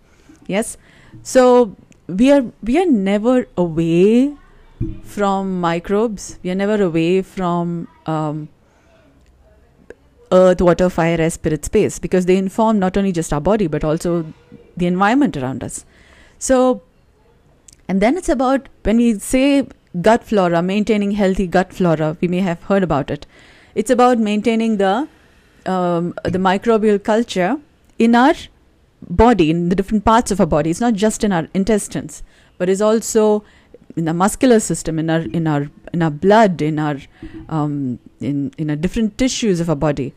Yes, 0.47 0.77
so 1.23 1.75
we 2.07 2.31
are 2.31 2.43
we 2.63 2.77
are 2.81 2.85
never 2.85 3.47
away 3.57 4.35
from 5.03 5.59
microbes. 5.59 6.39
We 6.43 6.51
are 6.51 6.55
never 6.55 6.81
away 6.81 7.21
from 7.21 7.88
um, 8.05 8.50
earth, 10.31 10.62
water, 10.62 10.89
fire, 10.89 11.19
air, 11.19 11.29
spirit, 11.29 11.65
space 11.65 12.00
because 12.00 12.25
they 12.25 12.38
inform 12.38 12.79
not 12.79 12.98
only 12.98 13.12
just 13.12 13.33
our 13.33 13.41
body 13.41 13.67
but 13.67 13.83
also 13.83 14.33
the 14.77 14.88
environment 14.88 15.36
around 15.38 15.63
us. 15.63 15.86
So, 16.38 16.81
and 17.88 18.01
then 18.01 18.17
it's 18.17 18.29
about 18.29 18.69
when 18.83 18.98
we 18.98 19.19
say 19.19 19.67
gut 20.01 20.24
flora, 20.24 20.62
maintaining 20.62 21.12
healthy 21.12 21.48
gut 21.48 21.74
flora, 21.74 22.15
we 22.21 22.27
may 22.27 22.39
have 22.39 22.62
heard 22.63 22.83
about 22.83 23.12
it. 23.12 23.25
It's 23.75 23.89
about 23.89 24.19
maintaining 24.19 24.77
the 24.77 25.07
um, 25.65 26.13
the 26.24 26.39
microbial 26.39 27.03
culture 27.03 27.57
in 27.98 28.15
our 28.15 28.33
body, 29.01 29.50
in 29.51 29.69
the 29.69 29.75
different 29.75 30.05
parts 30.05 30.31
of 30.31 30.39
our 30.39 30.48
body. 30.48 30.69
It's 30.69 30.79
not 30.79 30.93
just 30.93 31.24
in 31.24 31.31
our 31.31 31.48
intestines, 31.53 32.24
but 32.57 32.69
it's 32.69 32.81
also 32.81 33.43
in 33.96 34.05
the 34.05 34.13
muscular 34.13 34.60
system, 34.60 35.00
in 35.00 35.10
our 35.10 35.22
in 35.22 35.48
our 35.48 35.69
in 35.93 36.01
our 36.01 36.12
blood, 36.12 36.62
in 36.62 36.79
our 36.79 36.98
um, 37.50 38.00
in 38.19 38.51
in 38.58 38.69
our 38.69 38.75
different 38.75 39.17
tissues 39.17 39.60
of 39.60 39.69
our 39.69 39.75
body. 39.75 40.13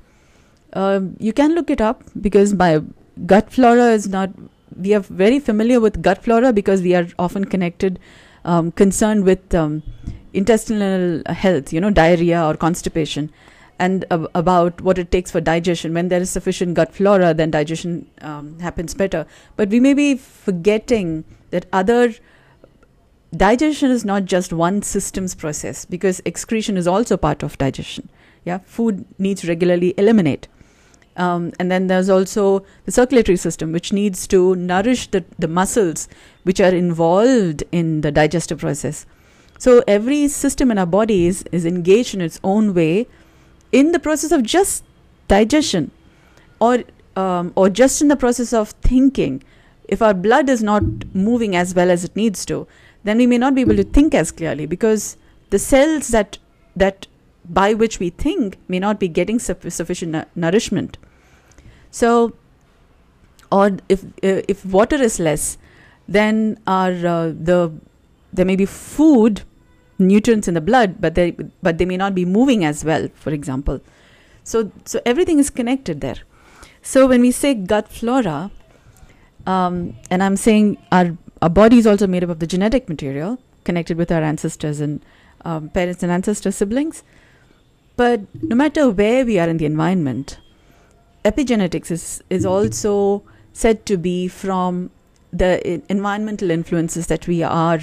Um, 0.75 1.17
you 1.19 1.33
can 1.33 1.55
look 1.55 1.71
it 1.71 1.81
up 1.81 2.03
because 2.21 2.55
my 2.55 2.83
gut 3.27 3.53
flora 3.53 3.91
is 3.93 4.09
not. 4.09 4.31
We 4.77 4.95
are 4.95 5.01
very 5.01 5.39
familiar 5.39 5.81
with 5.81 6.03
gut 6.03 6.25
flora 6.25 6.53
because 6.53 6.83
we 6.83 6.95
are 6.95 7.07
often 7.19 7.45
connected, 7.45 7.99
um, 8.45 8.73
concerned 8.73 9.25
with 9.25 9.55
um, 9.55 9.83
intestinal 10.33 11.23
health. 11.33 11.73
You 11.73 11.81
know, 11.81 11.91
diarrhea 11.91 12.45
or 12.45 12.57
constipation 12.57 13.31
and 13.79 14.05
uh, 14.11 14.27
about 14.35 14.81
what 14.81 14.99
it 14.99 15.11
takes 15.11 15.31
for 15.31 15.41
digestion. 15.41 15.95
When 15.95 16.09
there 16.09 16.21
is 16.21 16.31
sufficient 16.31 16.75
gut 16.75 16.95
flora, 16.95 17.35
then 17.35 17.51
digestion 17.51 18.09
um, 18.21 18.59
happens 18.61 18.95
better. 18.95 19.27
But 19.57 19.71
we 19.71 19.81
may 19.81 19.95
be 19.95 20.17
forgetting 20.17 21.25
that 21.51 21.67
other 21.73 22.15
digestion 23.37 23.91
is 23.91 24.05
not 24.05 24.25
just 24.25 24.53
one 24.53 24.83
system's 24.83 25.35
process 25.35 25.85
because 25.85 26.21
excretion 26.25 26.77
is 26.77 26.87
also 26.87 27.17
part 27.17 27.43
of 27.43 27.59
digestion. 27.59 28.09
Yeah, 28.45 28.59
food 28.65 29.05
needs 29.19 29.47
regularly 29.47 29.95
eliminate. 29.97 30.49
Um, 31.17 31.53
and 31.59 31.71
then 31.71 31.89
there's 31.89 32.09
also 32.09 32.65
the 32.87 32.93
circulatory 32.93 33.37
system, 33.37 33.73
which 33.73 33.93
needs 33.93 34.27
to 34.29 34.57
nourish 34.57 35.09
the, 35.09 35.25
the 35.39 35.49
muscles 35.49 36.09
which 36.45 36.61
are 36.61 36.75
involved 36.75 37.63
in 37.71 38.01
the 38.01 38.11
digestive 38.11 38.59
process. 38.59 39.05
So 39.59 39.83
every 39.87 40.29
system 40.29 40.71
in 40.71 40.79
our 40.79 40.87
body 40.87 41.27
is, 41.27 41.45
is 41.53 41.67
engaged 41.67 42.15
in 42.15 42.21
its 42.21 42.41
own 42.43 42.75
way 42.75 43.07
in 43.71 43.93
the 43.93 43.99
process 43.99 44.33
of 44.33 44.43
just 44.43 44.85
digestion 45.29 45.91
or 46.61 46.85
um, 47.15 47.53
or 47.57 47.69
just 47.69 48.01
in 48.01 48.09
the 48.09 48.17
process 48.17 48.53
of 48.53 48.71
thinking 48.71 49.43
if 49.87 50.01
our 50.01 50.15
blood 50.15 50.49
is 50.49 50.63
not 50.63 50.83
moving 51.15 51.55
as 51.55 51.75
well 51.75 51.91
as 51.91 52.05
it 52.05 52.17
needs 52.17 52.47
to 52.47 52.67
then 53.05 53.19
we 53.19 53.27
may 53.27 53.39
not 53.39 53.55
be 53.55 53.61
able 53.63 53.77
to 53.77 53.85
think 53.85 54.15
as 54.15 54.31
clearly 54.31 54.67
because 54.67 55.17
the 55.51 55.59
cells 55.59 56.09
that 56.09 56.39
that 56.77 57.07
by 57.45 57.75
which 57.75 57.99
we 57.99 58.11
think 58.11 58.59
may 58.69 58.79
not 58.79 59.01
be 59.01 59.09
getting 59.09 59.39
sufficient 59.39 60.13
nu- 60.13 60.25
nourishment. 60.35 60.97
So 61.91 62.35
or 63.51 63.79
if 63.89 64.05
uh, 64.05 64.43
if 64.49 64.65
water 64.65 64.97
is 64.97 65.19
less 65.19 65.59
then 66.09 66.59
our 66.67 66.91
uh, 66.91 67.33
the 67.51 67.73
there 68.33 68.47
may 68.47 68.57
be 68.57 68.65
food 68.67 69.43
nutrients 69.99 70.49
in 70.49 70.55
the 70.55 70.61
blood 70.61 71.01
but 71.01 71.15
they 71.15 71.33
but 71.63 71.79
they 71.79 71.85
may 71.85 71.97
not 71.97 72.15
be 72.15 72.25
moving 72.25 72.65
as 72.65 72.85
well 72.85 73.09
for 73.15 73.31
example. 73.31 73.81
So 74.45 74.71
so 74.85 75.01
everything 75.05 75.39
is 75.39 75.51
connected 75.51 76.01
there. 76.01 76.21
So 76.81 77.07
when 77.07 77.21
we 77.21 77.31
say 77.31 77.55
gut 77.55 77.89
flora 77.89 78.51
um, 79.47 79.97
and 80.11 80.23
i'm 80.23 80.37
saying 80.37 80.79
our 80.91 81.17
our 81.43 81.51
body 81.51 81.79
is 81.79 81.87
also 81.87 82.07
made 82.07 82.25
up 82.25 82.31
of 82.31 82.39
the 82.39 82.47
genetic 82.47 82.89
material 82.89 83.39
connected 83.65 83.97
with 83.97 84.11
our 84.11 84.23
ancestors 84.23 84.81
and 84.81 85.05
um, 85.45 85.69
parents 85.69 86.03
and 86.03 86.13
ancestor 86.13 86.51
siblings 86.51 87.03
but 87.97 88.21
no 88.43 88.57
matter 88.57 88.89
where 88.89 89.27
we 89.27 89.39
are 89.39 89.49
in 89.49 89.59
the 89.59 89.67
environment 89.67 90.39
epigenetics 91.25 91.91
is 91.91 92.07
is 92.31 92.47
also 92.55 92.97
said 93.53 93.85
to 93.87 93.97
be 93.97 94.29
from 94.29 94.91
the 95.33 95.83
environmental 95.91 96.51
influences 96.51 97.07
that 97.07 97.27
we 97.27 97.43
are 97.43 97.81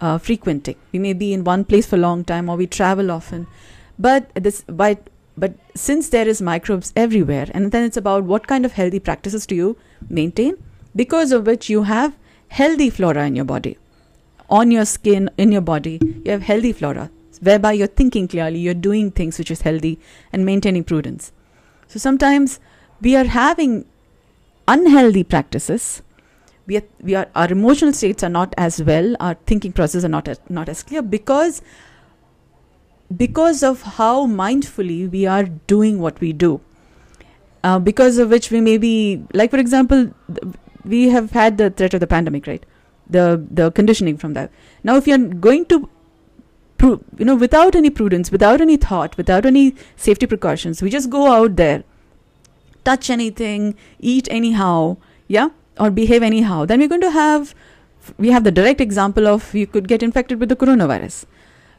uh, 0.00 0.18
frequenting. 0.18 0.76
We 0.92 0.98
may 0.98 1.12
be 1.12 1.32
in 1.32 1.44
one 1.44 1.64
place 1.64 1.86
for 1.86 1.96
a 1.96 2.00
long 2.00 2.24
time 2.24 2.48
or 2.48 2.56
we 2.56 2.66
travel 2.66 3.10
often. 3.10 3.46
But 3.98 4.30
this 4.34 4.64
but 4.66 5.08
but 5.36 5.54
since 5.74 6.10
there 6.10 6.28
is 6.28 6.42
microbes 6.42 6.92
everywhere 6.94 7.46
and 7.52 7.72
then 7.72 7.84
it's 7.84 7.96
about 7.96 8.24
what 8.24 8.46
kind 8.46 8.66
of 8.66 8.72
healthy 8.72 8.98
practices 8.98 9.46
do 9.46 9.54
you 9.54 9.76
maintain 10.10 10.56
because 10.94 11.32
of 11.32 11.46
which 11.46 11.70
you 11.70 11.84
have 11.84 12.14
healthy 12.60 12.90
flora 12.90 13.26
in 13.26 13.36
your 13.36 13.44
body. 13.46 13.78
On 14.48 14.70
your 14.70 14.84
skin 14.84 15.30
in 15.38 15.52
your 15.52 15.62
body 15.62 15.98
you 16.02 16.30
have 16.30 16.42
healthy 16.42 16.72
flora 16.72 17.10
whereby 17.48 17.72
you're 17.72 17.94
thinking 18.00 18.28
clearly 18.28 18.58
you're 18.58 18.82
doing 18.86 19.10
things 19.10 19.38
which 19.38 19.50
is 19.50 19.62
healthy 19.62 19.98
and 20.32 20.44
maintaining 20.46 20.84
prudence. 20.84 21.32
So 21.88 21.98
sometimes 21.98 22.60
we 23.00 23.16
are 23.16 23.24
having 23.24 23.84
unhealthy 24.68 25.24
practices. 25.24 26.02
We 26.66 26.76
are, 26.76 26.84
we 27.00 27.14
are 27.14 27.26
our 27.34 27.50
emotional 27.50 27.92
states 27.92 28.22
are 28.22 28.28
not 28.28 28.54
as 28.56 28.82
well 28.82 29.16
our 29.18 29.34
thinking 29.46 29.72
process 29.72 30.04
are 30.04 30.14
not 30.16 30.28
as, 30.28 30.40
not 30.48 30.68
as 30.68 30.82
clear 30.82 31.02
because 31.02 31.62
because 33.16 33.62
of 33.62 33.82
how 33.82 34.26
mindfully 34.26 35.10
we 35.10 35.26
are 35.26 35.44
doing 35.44 35.98
what 36.00 36.20
we 36.20 36.32
do. 36.32 36.60
Uh, 37.64 37.78
because 37.78 38.18
of 38.18 38.30
which 38.30 38.50
we 38.50 38.60
may 38.60 38.76
be 38.76 39.24
like 39.32 39.50
for 39.50 39.58
example 39.58 40.12
we 40.84 41.08
have 41.08 41.30
had 41.32 41.58
the 41.58 41.70
threat 41.70 41.94
of 41.94 42.00
the 42.00 42.06
pandemic 42.06 42.46
right 42.46 42.66
the 43.08 43.44
the 43.50 43.70
conditioning 43.72 44.16
from 44.16 44.34
that 44.34 44.50
now 44.84 44.96
if 44.96 45.06
you're 45.06 45.18
going 45.18 45.64
to 45.66 45.88
you 46.82 47.24
know 47.24 47.36
without 47.36 47.76
any 47.76 47.90
prudence 47.90 48.30
without 48.32 48.60
any 48.60 48.76
thought 48.76 49.16
without 49.16 49.46
any 49.46 49.74
safety 49.96 50.26
precautions 50.26 50.82
we 50.82 50.90
just 50.90 51.10
go 51.10 51.26
out 51.32 51.56
there 51.56 51.84
touch 52.84 53.10
anything 53.10 53.74
eat 54.00 54.26
anyhow 54.30 54.96
yeah 55.28 55.50
or 55.78 55.90
behave 55.90 56.22
anyhow, 56.22 56.64
then 56.64 56.80
we're 56.80 56.88
going 56.88 57.00
to 57.00 57.10
have 57.10 57.54
we 58.18 58.30
have 58.30 58.44
the 58.44 58.50
direct 58.50 58.80
example 58.80 59.28
of 59.28 59.54
you 59.54 59.66
could 59.66 59.86
get 59.86 60.02
infected 60.02 60.40
with 60.40 60.48
the 60.48 60.56
coronavirus. 60.56 61.24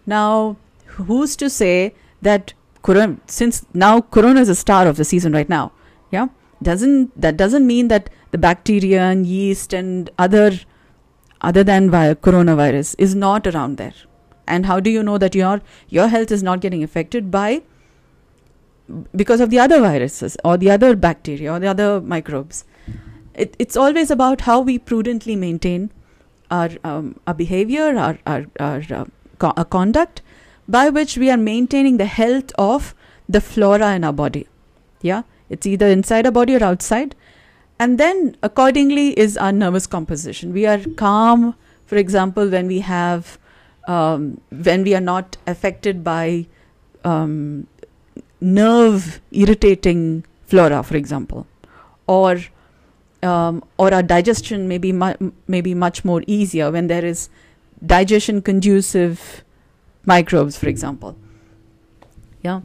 Now, 0.05 0.57
who's 0.85 1.35
to 1.37 1.49
say 1.49 1.93
that 2.21 2.53
corona, 2.81 3.17
since 3.27 3.65
now 3.73 4.01
corona 4.01 4.39
is 4.39 4.49
a 4.49 4.55
star 4.55 4.87
of 4.87 4.95
the 4.95 5.03
season 5.03 5.33
right 5.33 5.49
now, 5.49 5.73
yeah, 6.11 6.27
doesn't 6.61 7.19
that 7.19 7.37
doesn't 7.37 7.67
mean 7.67 7.89
that 7.89 8.09
the 8.33 8.41
bacteria 8.45 9.01
and 9.03 9.25
yeast 9.33 9.73
and 9.81 10.09
other 10.27 10.51
other 11.49 11.63
than 11.69 11.89
via 11.93 12.15
coronavirus 12.27 12.95
is 12.97 13.15
not 13.23 13.47
around 13.47 13.77
there. 13.77 13.95
And 14.47 14.65
how 14.65 14.79
do 14.79 14.89
you 14.97 15.03
know 15.11 15.17
that 15.25 15.39
your 15.41 15.61
your 15.97 16.09
health 16.15 16.35
is 16.39 16.43
not 16.49 16.61
getting 16.67 16.83
affected 16.89 17.31
by 17.37 17.61
because 19.23 19.39
of 19.47 19.49
the 19.55 19.59
other 19.65 19.79
viruses 19.87 20.37
or 20.43 20.57
the 20.57 20.71
other 20.77 20.95
bacteria 21.07 21.53
or 21.53 21.59
the 21.65 21.73
other 21.75 21.89
microbes? 22.15 22.63
it, 23.35 23.55
it's 23.59 23.75
always 23.75 24.11
about 24.11 24.41
how 24.41 24.59
we 24.59 24.77
prudently 24.77 25.35
maintain 25.35 25.91
our, 26.51 26.69
um, 26.83 27.19
our 27.25 27.33
behavior, 27.33 27.97
our, 27.97 28.17
our, 28.27 28.45
our, 28.59 28.83
uh, 28.89 29.05
co- 29.39 29.53
our 29.57 29.65
conduct, 29.65 30.21
by 30.67 30.89
which 30.89 31.17
we 31.17 31.29
are 31.29 31.37
maintaining 31.37 31.97
the 31.97 32.05
health 32.05 32.51
of 32.57 32.93
the 33.27 33.41
flora 33.41 33.93
in 33.95 34.03
our 34.03 34.13
body. 34.13 34.47
Yeah, 35.01 35.23
it's 35.49 35.65
either 35.65 35.87
inside 35.87 36.25
our 36.25 36.31
body 36.31 36.55
or 36.55 36.63
outside. 36.63 37.15
And 37.79 37.97
then, 37.97 38.37
accordingly, 38.43 39.17
is 39.19 39.37
our 39.37 39.51
nervous 39.51 39.87
composition. 39.87 40.53
We 40.53 40.65
are 40.65 40.79
calm, 40.95 41.55
for 41.85 41.97
example, 41.97 42.47
when 42.47 42.67
we 42.67 42.79
have, 42.79 43.37
um, 43.87 44.39
when 44.51 44.83
we 44.83 44.95
are 44.95 45.01
not 45.01 45.37
affected 45.47 46.03
by 46.03 46.45
um, 47.03 47.67
nerve 48.39 49.21
irritating 49.31 50.23
flora, 50.45 50.83
for 50.83 50.95
example, 50.95 51.47
or 52.07 52.39
um, 53.23 53.63
or 53.77 53.93
our 53.93 54.03
digestion 54.03 54.67
may 54.67 54.77
be 54.77 54.91
mu- 54.91 55.31
maybe 55.47 55.73
much 55.73 56.03
more 56.03 56.21
easier 56.27 56.69
when 56.71 56.87
there 56.87 57.05
is 57.05 57.29
digestion 57.85 58.41
conducive 58.41 59.43
microbes, 60.05 60.57
for 60.57 60.67
example. 60.67 61.15
Yeah. 62.41 62.61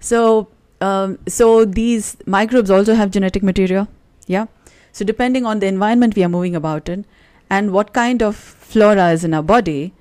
So 0.00 0.48
um, 0.80 1.18
so 1.26 1.64
these 1.64 2.16
microbes 2.26 2.70
also 2.70 2.94
have 2.94 3.10
genetic 3.10 3.42
material. 3.42 3.88
Yeah. 4.26 4.46
So 4.92 5.04
depending 5.04 5.44
on 5.44 5.58
the 5.58 5.66
environment 5.66 6.16
we 6.16 6.24
are 6.24 6.28
moving 6.28 6.54
about 6.54 6.88
in, 6.88 7.04
and 7.50 7.72
what 7.72 7.92
kind 7.92 8.22
of 8.22 8.36
flora 8.36 9.10
is 9.10 9.24
in 9.24 9.34
our 9.34 9.42
body, 9.42 9.92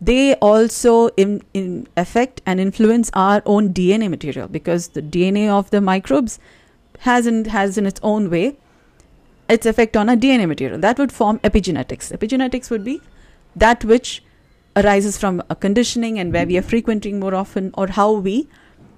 they 0.00 0.34
also 0.36 1.08
in, 1.16 1.42
in 1.52 1.86
affect 1.96 2.40
and 2.46 2.58
influence 2.60 3.10
our 3.14 3.42
own 3.44 3.72
DNA 3.72 4.08
material 4.08 4.48
because 4.48 4.88
the 4.88 5.02
DNA 5.02 5.48
of 5.48 5.70
the 5.70 5.80
microbes 5.80 6.38
has 7.00 7.26
in, 7.26 7.44
has 7.46 7.76
in 7.78 7.86
its 7.86 8.00
own 8.02 8.30
way 8.30 8.56
its 9.48 9.66
effect 9.66 9.96
on 9.96 10.08
our 10.08 10.16
DNA 10.16 10.46
material. 10.46 10.78
That 10.78 10.98
would 10.98 11.12
form 11.12 11.38
epigenetics. 11.40 12.16
Epigenetics 12.16 12.70
would 12.70 12.84
be 12.84 13.00
that 13.56 13.84
which 13.84 14.22
arises 14.76 15.18
from 15.18 15.42
a 15.50 15.56
conditioning 15.56 16.18
and 16.18 16.32
where 16.32 16.46
we 16.46 16.56
are 16.56 16.62
frequenting 16.62 17.18
more 17.18 17.34
often, 17.34 17.72
or 17.74 17.88
how 17.88 18.12
we 18.12 18.48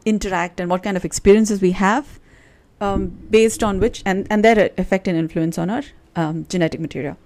interact 0.04 0.60
and 0.60 0.68
what 0.68 0.82
kind 0.82 0.96
of 0.96 1.04
experiences 1.04 1.62
we 1.62 1.72
have, 1.72 2.20
um, 2.82 3.06
based 3.30 3.62
on 3.62 3.78
which 3.78 4.02
and, 4.04 4.26
and 4.28 4.44
their 4.44 4.70
effect 4.76 5.06
and 5.06 5.16
influence 5.16 5.56
on 5.56 5.70
our 5.70 5.84
um, 6.16 6.44
genetic 6.48 6.80
material. 6.80 7.16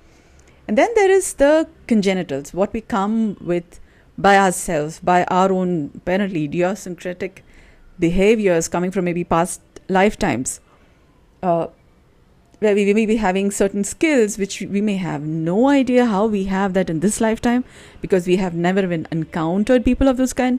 And 0.69 0.77
then 0.77 0.91
there 0.95 1.11
is 1.11 1.35
the 1.35 1.69
congenitals, 1.87 2.53
what 2.53 2.73
we 2.73 2.81
come 2.81 3.37
with 3.41 3.81
by 4.19 4.37
ourselves, 4.37 5.01
by 5.01 5.25
our 5.25 5.51
own 5.53 5.91
apparently 5.95 6.45
idiosyncratic 6.45 7.45
behaviors 7.99 8.69
coming 8.69 8.91
from 8.91 9.07
maybe 9.07 9.25
past 9.25 9.61
lifetimes. 9.89 10.61
Uh, 11.43 11.69
where 12.59 12.75
we 12.75 12.93
may 12.95 13.05
be 13.05 13.17
having 13.17 13.51
certain 13.51 13.85
skills 13.85 14.39
which 14.39 14.63
we 14.63 14.81
may 14.81 14.97
have 14.97 15.21
no 15.23 15.69
idea 15.69 16.07
how 16.07 16.27
we 16.27 16.45
have 16.45 16.73
that 16.73 16.89
in 16.89 17.01
this 17.01 17.21
lifetime 17.21 17.65
because 18.01 18.27
we 18.27 18.37
have 18.37 18.55
never 18.55 18.83
even 18.83 19.07
encountered 19.13 19.85
people 19.85 20.09
of 20.09 20.17
this 20.17 20.33
kind. 20.33 20.59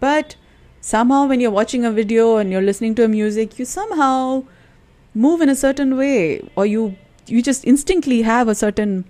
But 0.00 0.34
somehow, 0.80 1.26
when 1.26 1.40
you're 1.40 1.50
watching 1.50 1.84
a 1.84 1.90
video 1.90 2.36
and 2.36 2.50
you're 2.52 2.62
listening 2.62 2.94
to 2.96 3.04
a 3.04 3.08
music, 3.08 3.58
you 3.58 3.64
somehow 3.64 4.44
move 5.14 5.40
in 5.40 5.48
a 5.48 5.56
certain 5.56 5.96
way, 5.96 6.48
or 6.56 6.66
you 6.66 6.96
you 7.26 7.42
just 7.42 7.64
instinctively 7.64 8.22
have 8.22 8.48
a 8.48 8.54
certain 8.54 9.04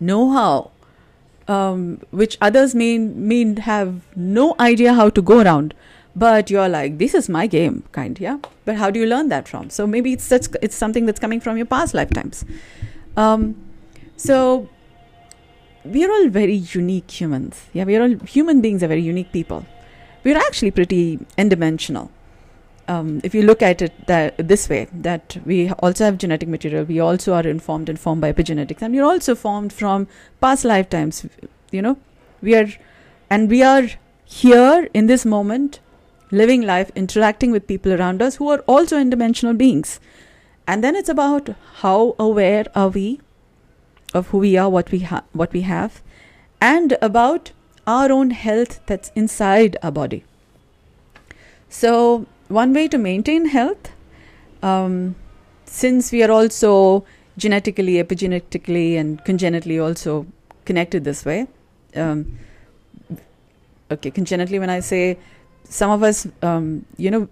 know-how 0.00 0.70
um, 1.48 2.00
which 2.10 2.36
others 2.40 2.74
may 2.74 2.98
may 2.98 3.58
have 3.60 4.02
no 4.14 4.54
idea 4.60 4.94
how 4.94 5.10
to 5.10 5.22
go 5.22 5.40
around. 5.40 5.74
But 6.14 6.50
you're 6.50 6.68
like 6.68 6.98
this 6.98 7.14
is 7.14 7.28
my 7.28 7.46
game 7.46 7.84
kind 7.92 8.18
yeah? 8.20 8.38
But 8.64 8.76
how 8.76 8.90
do 8.90 9.00
you 9.00 9.06
learn 9.06 9.28
that 9.28 9.48
from? 9.48 9.70
So 9.70 9.86
maybe 9.86 10.12
it's 10.12 10.28
that's 10.28 10.48
it's 10.62 10.76
something 10.76 11.06
that's 11.06 11.20
coming 11.20 11.40
from 11.40 11.56
your 11.56 11.66
past 11.66 11.94
lifetimes. 11.94 12.44
Um, 13.16 13.56
so 14.16 14.68
we're 15.84 16.10
all 16.10 16.28
very 16.28 16.54
unique 16.54 17.10
humans. 17.10 17.66
Yeah 17.72 17.84
we're 17.84 18.02
all 18.02 18.16
human 18.26 18.60
beings 18.60 18.82
are 18.82 18.88
very 18.88 19.02
unique 19.02 19.32
people 19.32 19.64
we're 20.24 20.36
actually 20.36 20.70
pretty 20.70 21.18
n-dimensional 21.36 22.10
um, 22.88 23.20
if 23.22 23.34
you 23.34 23.42
look 23.42 23.62
at 23.62 23.82
it 23.82 24.06
that 24.06 24.36
this 24.38 24.68
way 24.68 24.88
that 24.92 25.36
we 25.44 25.70
also 25.70 26.04
have 26.04 26.18
genetic 26.18 26.48
material 26.48 26.84
we 26.84 27.00
also 27.00 27.34
are 27.34 27.46
informed 27.46 27.88
and 27.88 28.00
formed 28.00 28.20
by 28.20 28.32
epigenetics 28.32 28.82
and 28.82 28.94
we're 28.94 29.04
also 29.04 29.34
formed 29.34 29.72
from 29.72 30.06
past 30.40 30.64
lifetimes 30.64 31.26
you 31.70 31.82
know 31.82 31.96
we 32.40 32.54
are 32.54 32.68
and 33.30 33.50
we 33.50 33.62
are 33.62 33.88
here 34.24 34.88
in 34.94 35.06
this 35.06 35.24
moment 35.24 35.80
living 36.30 36.62
life, 36.62 36.90
interacting 36.94 37.50
with 37.50 37.66
people 37.66 37.92
around 37.92 38.20
us 38.20 38.36
who 38.36 38.48
are 38.48 38.60
also 38.60 38.96
n 38.96 39.10
dimensional 39.10 39.54
beings. 39.54 40.00
And 40.66 40.84
then 40.84 40.94
it's 40.94 41.08
about 41.08 41.54
how 41.76 42.14
aware 42.18 42.66
are 42.74 42.88
we 42.88 43.20
of 44.12 44.28
who 44.28 44.38
we 44.38 44.56
are, 44.56 44.68
what 44.68 44.90
we, 44.90 45.00
ha- 45.00 45.24
what 45.32 45.52
we 45.52 45.62
have, 45.62 46.02
and 46.60 46.96
about 47.00 47.52
our 47.88 48.12
own 48.12 48.30
health 48.30 48.80
that's 48.86 49.10
inside 49.14 49.76
our 49.82 49.90
body. 49.90 50.24
So, 51.68 52.26
one 52.48 52.72
way 52.72 52.88
to 52.88 52.98
maintain 52.98 53.46
health, 53.46 53.90
um, 54.62 55.14
since 55.64 56.12
we 56.12 56.22
are 56.22 56.30
also 56.30 57.04
genetically, 57.36 57.94
epigenetically, 58.02 58.96
and 58.96 59.24
congenitally 59.24 59.78
also 59.78 60.26
connected 60.64 61.04
this 61.04 61.24
way. 61.24 61.46
Um, 61.94 62.38
okay, 63.90 64.10
congenitally, 64.10 64.58
when 64.58 64.70
I 64.70 64.80
say 64.80 65.18
some 65.64 65.90
of 65.90 66.02
us, 66.02 66.26
um, 66.42 66.84
you 66.96 67.10
know, 67.10 67.28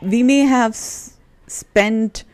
we 0.00 0.22
may 0.22 0.40
have 0.40 0.72
s- 0.72 1.16
spent 1.46 2.24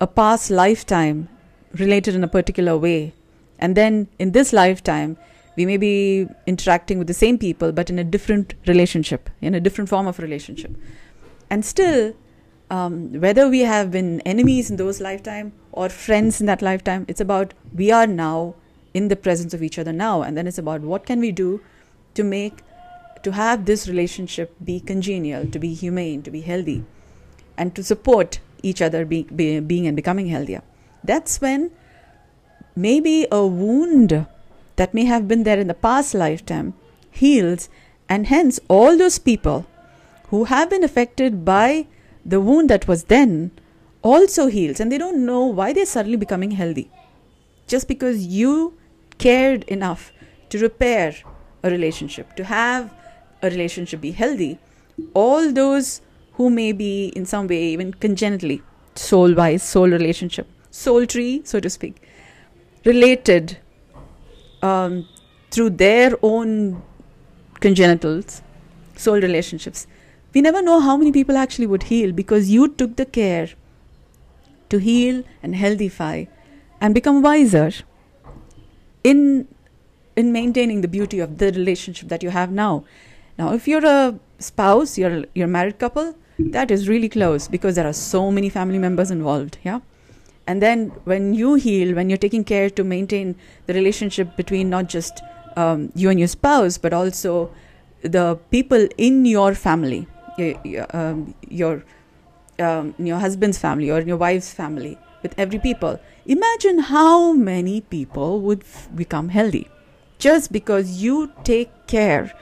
a 0.00 0.06
past 0.06 0.50
lifetime 0.50 1.28
related 1.74 2.14
in 2.14 2.24
a 2.24 2.28
particular 2.28 2.76
way. 2.76 3.12
And 3.58 3.74
then 3.74 4.08
in 4.18 4.32
this 4.32 4.52
lifetime, 4.52 5.16
we 5.56 5.66
may 5.66 5.76
be 5.76 6.28
interacting 6.46 6.98
with 6.98 7.06
the 7.06 7.14
same 7.14 7.38
people, 7.38 7.72
but 7.72 7.90
in 7.90 7.98
a 7.98 8.04
different 8.04 8.54
relationship, 8.66 9.30
in 9.40 9.54
a 9.54 9.60
different 9.60 9.88
form 9.88 10.06
of 10.06 10.18
relationship. 10.18 10.76
And 11.48 11.64
still, 11.64 12.14
um, 12.70 13.20
whether 13.20 13.48
we 13.48 13.60
have 13.60 13.90
been 13.90 14.20
enemies 14.20 14.70
in 14.70 14.76
those 14.76 15.00
lifetime 15.00 15.52
or 15.72 15.88
friends 15.88 16.40
in 16.40 16.46
that 16.46 16.62
lifetime, 16.62 17.06
it's 17.08 17.20
about 17.20 17.54
we 17.74 17.90
are 17.90 18.06
now 18.06 18.54
in 18.92 19.08
the 19.08 19.16
presence 19.16 19.54
of 19.54 19.62
each 19.62 19.78
other 19.78 19.92
now. 19.92 20.22
And 20.22 20.36
then 20.36 20.46
it's 20.46 20.58
about 20.58 20.80
what 20.80 21.06
can 21.06 21.20
we 21.20 21.32
do 21.32 21.60
to 22.14 22.24
make 22.24 22.62
to 23.22 23.32
have 23.32 23.64
this 23.64 23.88
relationship 23.88 24.54
be 24.64 24.78
congenial, 24.80 25.46
to 25.46 25.58
be 25.58 25.74
humane, 25.74 26.22
to 26.22 26.30
be 26.30 26.42
healthy, 26.42 26.84
and 27.56 27.74
to 27.74 27.82
support 27.82 28.40
each 28.62 28.82
other 28.82 29.04
be, 29.04 29.24
be, 29.24 29.60
being 29.60 29.86
and 29.86 29.96
becoming 29.96 30.28
healthier. 30.28 30.62
That's 31.02 31.40
when 31.40 31.70
maybe 32.74 33.26
a 33.32 33.46
wound 33.46 34.26
that 34.76 34.94
may 34.94 35.04
have 35.04 35.26
been 35.26 35.42
there 35.42 35.58
in 35.58 35.68
the 35.68 35.74
past 35.74 36.14
lifetime 36.14 36.74
heals, 37.10 37.68
and 38.08 38.26
hence 38.26 38.60
all 38.68 38.96
those 38.96 39.18
people 39.18 39.66
who 40.28 40.44
have 40.44 40.70
been 40.70 40.84
affected 40.84 41.44
by 41.44 41.86
the 42.24 42.40
wound 42.40 42.70
that 42.70 42.86
was 42.86 43.04
then 43.04 43.50
also 44.02 44.46
heals, 44.46 44.78
and 44.80 44.92
they 44.92 44.98
don't 44.98 45.24
know 45.24 45.44
why 45.44 45.72
they're 45.72 45.86
suddenly 45.86 46.16
becoming 46.16 46.52
healthy. 46.52 46.90
Just 47.66 47.88
because 47.88 48.26
you 48.26 48.76
cared 49.18 49.64
enough 49.64 50.12
to 50.50 50.58
repair 50.58 51.14
a 51.62 51.70
relationship, 51.70 52.36
to 52.36 52.44
have 52.44 52.94
a 53.42 53.50
relationship 53.50 54.00
be 54.00 54.12
healthy, 54.12 54.58
all 55.14 55.52
those 55.52 56.00
who 56.34 56.50
may 56.50 56.72
be 56.72 57.08
in 57.16 57.26
some 57.26 57.46
way 57.46 57.62
even 57.64 57.92
congenitally 57.94 58.62
soul 58.94 59.34
wise, 59.34 59.62
soul 59.62 59.88
relationship, 59.88 60.46
soul 60.70 61.06
tree, 61.06 61.42
so 61.44 61.60
to 61.60 61.70
speak, 61.70 62.02
related 62.84 63.58
um, 64.62 65.08
through 65.50 65.70
their 65.70 66.12
own 66.22 66.82
congenitals, 67.60 68.42
soul 68.96 69.20
relationships. 69.20 69.86
We 70.34 70.40
never 70.42 70.60
know 70.62 70.80
how 70.80 70.96
many 70.96 71.12
people 71.12 71.36
actually 71.36 71.66
would 71.66 71.84
heal 71.84 72.12
because 72.12 72.50
you 72.50 72.68
took 72.68 72.96
the 72.96 73.06
care 73.06 73.50
to 74.68 74.78
heal 74.78 75.22
and 75.42 75.54
healthify 75.54 76.28
and 76.80 76.94
become 76.94 77.22
wiser 77.22 77.72
in 79.04 79.48
in 80.16 80.32
maintaining 80.32 80.80
the 80.80 80.88
beauty 80.88 81.18
of 81.20 81.38
the 81.38 81.52
relationship 81.52 82.08
that 82.08 82.22
you 82.22 82.30
have 82.30 82.50
now 82.50 82.84
now, 83.38 83.52
if 83.52 83.68
you're 83.68 83.84
a 83.84 84.18
spouse, 84.38 84.96
you're 84.96 85.24
you're 85.34 85.46
a 85.46 85.56
married 85.56 85.78
couple, 85.78 86.14
that 86.38 86.70
is 86.70 86.88
really 86.88 87.08
close 87.08 87.48
because 87.48 87.74
there 87.74 87.86
are 87.86 87.92
so 87.92 88.30
many 88.30 88.48
family 88.48 88.78
members 88.78 89.10
involved. 89.10 89.58
Yeah. 89.62 89.80
And 90.46 90.62
then 90.62 90.88
when 91.04 91.34
you 91.34 91.54
heal, 91.54 91.94
when 91.94 92.08
you're 92.08 92.18
taking 92.18 92.44
care 92.44 92.70
to 92.70 92.84
maintain 92.84 93.34
the 93.66 93.74
relationship 93.74 94.36
between 94.36 94.70
not 94.70 94.88
just 94.88 95.20
um, 95.56 95.90
you 95.94 96.10
and 96.10 96.18
your 96.18 96.28
spouse, 96.28 96.78
but 96.78 96.92
also 96.92 97.50
the 98.02 98.38
people 98.50 98.88
in 98.96 99.24
your 99.24 99.54
family, 99.54 100.06
your 100.38 100.86
um, 100.96 101.34
your, 101.48 101.84
um, 102.58 102.94
your 102.98 103.18
husband's 103.18 103.58
family 103.58 103.90
or 103.90 104.00
your 104.00 104.16
wife's 104.16 104.52
family, 104.52 104.98
with 105.22 105.34
every 105.38 105.58
people. 105.58 105.98
Imagine 106.26 106.78
how 106.78 107.32
many 107.32 107.80
people 107.80 108.40
would 108.40 108.62
f- 108.62 108.88
become 108.94 109.30
healthy 109.30 109.68
just 110.18 110.52
because 110.52 111.02
you 111.02 111.32
take 111.44 111.70
care 111.86 112.32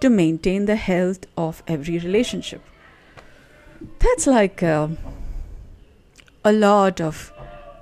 to 0.00 0.08
maintain 0.08 0.64
the 0.66 0.76
health 0.76 1.26
of 1.36 1.62
every 1.66 1.98
relationship. 1.98 2.62
That's 3.98 4.26
like 4.26 4.62
uh, 4.62 4.88
a 6.44 6.52
lot 6.52 7.00
of 7.00 7.32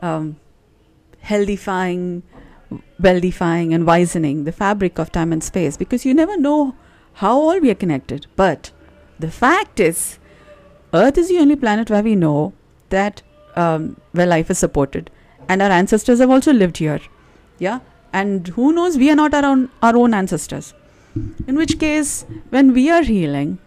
um, 0.02 0.36
healthifying, 1.20 2.22
well-defying, 2.98 3.74
and 3.74 3.86
wisening 3.86 4.44
the 4.44 4.52
fabric 4.52 4.98
of 4.98 5.12
time 5.12 5.32
and 5.32 5.42
space 5.42 5.76
because 5.76 6.04
you 6.04 6.14
never 6.14 6.36
know 6.36 6.74
how 7.14 7.32
all 7.32 7.60
we 7.60 7.70
are 7.70 7.74
connected. 7.74 8.26
But 8.36 8.70
the 9.18 9.30
fact 9.30 9.80
is, 9.80 10.18
Earth 10.94 11.18
is 11.18 11.28
the 11.28 11.38
only 11.38 11.56
planet 11.56 11.90
where 11.90 12.02
we 12.02 12.14
know 12.14 12.52
that 12.90 13.22
um, 13.56 14.00
where 14.12 14.26
life 14.26 14.50
is 14.50 14.58
supported, 14.58 15.10
and 15.48 15.60
our 15.60 15.70
ancestors 15.70 16.20
have 16.20 16.30
also 16.30 16.52
lived 16.52 16.78
here. 16.78 17.00
Yeah, 17.58 17.80
and 18.12 18.48
who 18.48 18.72
knows, 18.72 18.96
we 18.96 19.10
are 19.10 19.16
not 19.16 19.34
our 19.34 19.44
own, 19.44 19.70
our 19.82 19.96
own 19.96 20.14
ancestors 20.14 20.74
in 21.46 21.56
which 21.56 21.78
case 21.78 22.24
when 22.50 22.72
we 22.72 22.90
are 22.90 23.02
healing 23.02 23.58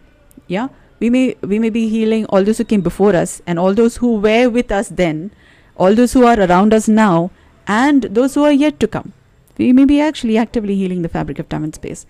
yeah 0.46 0.68
we 1.00 1.10
may 1.10 1.34
we 1.42 1.58
may 1.58 1.70
be 1.70 1.88
healing 1.88 2.24
all 2.26 2.44
those 2.44 2.58
who 2.58 2.64
came 2.64 2.80
before 2.80 3.14
us 3.14 3.40
and 3.46 3.58
all 3.58 3.74
those 3.74 3.96
who 3.96 4.16
were 4.26 4.48
with 4.48 4.70
us 4.70 4.88
then 4.88 5.30
all 5.76 5.94
those 5.94 6.12
who 6.12 6.24
are 6.24 6.38
around 6.38 6.74
us 6.74 6.88
now 6.88 7.30
and 7.66 8.02
those 8.04 8.34
who 8.34 8.44
are 8.44 8.52
yet 8.52 8.78
to 8.80 8.88
come. 8.88 9.12
We 9.58 9.72
may 9.72 9.84
be 9.84 10.00
actually 10.00 10.36
actively 10.36 10.74
healing 10.74 11.02
the 11.02 11.08
fabric 11.08 11.38
of 11.38 11.48
time 11.48 11.64
and 11.64 11.74
space. 11.74 12.06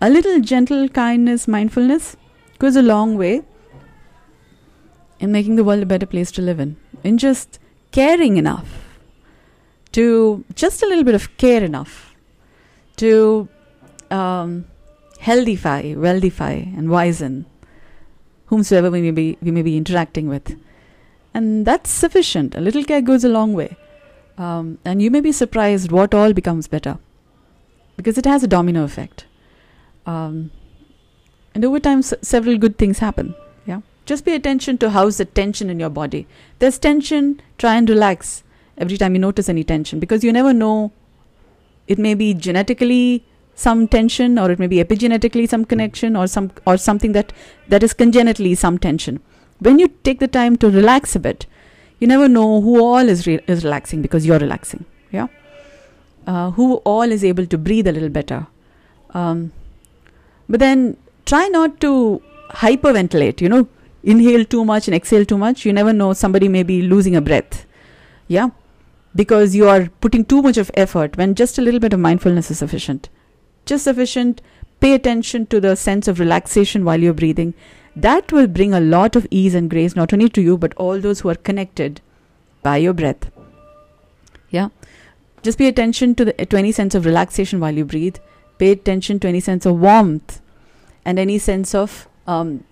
A 0.00 0.10
little 0.10 0.40
gentle 0.40 0.88
kindness 0.88 1.46
mindfulness 1.46 2.16
goes 2.58 2.76
a 2.76 2.82
long 2.82 3.16
way 3.16 3.42
in 5.18 5.32
making 5.32 5.56
the 5.56 5.64
world 5.64 5.82
a 5.82 5.86
better 5.86 6.06
place 6.06 6.30
to 6.32 6.42
live 6.42 6.60
in. 6.60 6.76
In 7.04 7.18
just 7.18 7.58
caring 7.92 8.36
enough 8.36 8.98
to 9.92 10.44
just 10.54 10.82
a 10.82 10.86
little 10.86 11.04
bit 11.04 11.14
of 11.14 11.36
care 11.36 11.62
enough 11.62 12.14
to 12.96 13.48
um, 14.10 14.66
healthify, 15.20 15.96
wealthify, 15.96 16.76
and 16.76 16.88
wisen 16.88 17.44
whomsoever 18.46 18.90
we 18.90 19.00
may 19.00 19.10
be 19.12 19.38
we 19.40 19.50
may 19.50 19.62
be 19.62 19.76
interacting 19.76 20.28
with, 20.28 20.56
and 21.34 21.66
that's 21.66 21.90
sufficient. 21.90 22.54
A 22.54 22.60
little 22.60 22.84
care 22.84 23.00
goes 23.00 23.24
a 23.24 23.28
long 23.28 23.52
way, 23.52 23.76
um, 24.38 24.78
and 24.84 25.02
you 25.02 25.10
may 25.10 25.20
be 25.20 25.32
surprised 25.32 25.92
what 25.92 26.14
all 26.14 26.32
becomes 26.32 26.68
better, 26.68 26.98
because 27.96 28.18
it 28.18 28.24
has 28.26 28.42
a 28.42 28.48
domino 28.48 28.84
effect. 28.84 29.26
Um, 30.06 30.50
and 31.54 31.64
over 31.64 31.80
time, 31.80 31.98
s- 31.98 32.14
several 32.22 32.58
good 32.58 32.78
things 32.78 32.98
happen. 32.98 33.34
Yeah, 33.66 33.80
just 34.06 34.24
pay 34.24 34.34
attention 34.34 34.78
to 34.78 34.90
how's 34.90 35.18
the 35.18 35.24
tension 35.24 35.70
in 35.70 35.80
your 35.80 35.90
body. 35.90 36.26
There's 36.58 36.78
tension. 36.78 37.40
Try 37.58 37.76
and 37.76 37.88
relax 37.88 38.42
every 38.78 38.96
time 38.96 39.14
you 39.14 39.20
notice 39.20 39.48
any 39.48 39.64
tension, 39.64 40.00
because 40.00 40.24
you 40.24 40.32
never 40.32 40.52
know. 40.52 40.92
It 41.86 41.98
may 41.98 42.14
be 42.14 42.34
genetically 42.34 43.24
some 43.56 43.88
tension 43.88 44.38
or 44.38 44.50
it 44.50 44.58
may 44.58 44.66
be 44.66 44.76
epigenetically 44.82 45.46
some 45.48 45.64
connection 45.64 46.16
or 46.16 46.26
some 46.26 46.50
or 46.66 46.76
something 46.76 47.12
that 47.12 47.32
that 47.68 47.82
is 47.82 47.92
congenitally 47.92 48.54
some 48.54 48.78
tension 48.78 49.20
when 49.60 49.78
you 49.78 49.88
take 50.08 50.18
the 50.20 50.28
time 50.28 50.56
to 50.56 50.70
relax 50.70 51.14
a 51.16 51.20
bit 51.20 51.46
you 51.98 52.06
never 52.06 52.28
know 52.28 52.60
who 52.60 52.80
all 52.82 53.08
is 53.14 53.26
re- 53.26 53.40
is 53.46 53.64
relaxing 53.64 54.02
because 54.02 54.26
you're 54.26 54.38
relaxing 54.38 54.84
yeah? 55.10 55.26
Uh, 56.26 56.50
who 56.52 56.76
all 56.92 57.10
is 57.10 57.24
able 57.24 57.46
to 57.46 57.58
breathe 57.58 57.88
a 57.88 57.92
little 57.92 58.08
better. 58.08 58.46
Um, 59.10 59.52
but 60.48 60.60
then 60.60 60.96
try 61.26 61.48
not 61.48 61.80
to 61.80 62.22
hyperventilate 62.50 63.40
you 63.40 63.48
know? 63.48 63.68
Inhale 64.02 64.46
too 64.46 64.64
much 64.64 64.88
and 64.88 64.94
exhale 64.94 65.26
too 65.26 65.36
much 65.36 65.66
you 65.66 65.72
never 65.72 65.92
know 65.92 66.12
somebody 66.14 66.48
may 66.48 66.62
be 66.62 66.82
losing 66.82 67.16
a 67.16 67.20
breath 67.20 67.66
yeah? 68.28 68.50
Because 69.14 69.54
you 69.54 69.68
are 69.68 69.88
putting 70.00 70.24
too 70.24 70.40
much 70.40 70.56
of 70.56 70.70
effort 70.74 71.16
when 71.16 71.34
just 71.34 71.58
a 71.58 71.62
little 71.62 71.80
bit 71.80 71.92
of 71.92 71.98
mindfulness 71.98 72.48
is 72.50 72.58
sufficient. 72.58 73.08
Just 73.66 73.84
sufficient 73.84 74.40
pay 74.78 74.94
attention 74.94 75.46
to 75.46 75.60
the 75.60 75.74
sense 75.74 76.06
of 76.08 76.20
relaxation 76.20 76.84
while 76.84 77.00
you're 77.00 77.12
breathing 77.12 77.52
that 77.96 78.32
will 78.32 78.46
bring 78.46 78.72
a 78.72 78.80
lot 78.80 79.16
of 79.16 79.26
ease 79.30 79.54
and 79.54 79.68
grace 79.68 79.96
not 79.96 80.12
only 80.12 80.28
to 80.28 80.40
you 80.40 80.56
but 80.56 80.74
all 80.74 81.00
those 81.00 81.20
who 81.20 81.28
are 81.28 81.34
connected 81.34 82.00
by 82.62 82.76
your 82.76 82.92
breath. 82.92 83.30
Yeah. 84.50 84.68
Just 85.42 85.58
pay 85.58 85.68
attention 85.68 86.14
to 86.16 86.24
the 86.26 86.32
to 86.32 86.56
any 86.56 86.72
sense 86.72 86.94
of 86.94 87.06
relaxation 87.06 87.60
while 87.60 87.74
you 87.74 87.84
breathe. 87.84 88.16
Pay 88.58 88.72
attention 88.72 89.18
to 89.20 89.28
any 89.28 89.40
sense 89.40 89.64
of 89.64 89.80
warmth 89.80 90.40
and 91.04 91.18
any 91.18 91.38
sense 91.38 91.74
of 91.74 92.08
um, 92.26 92.64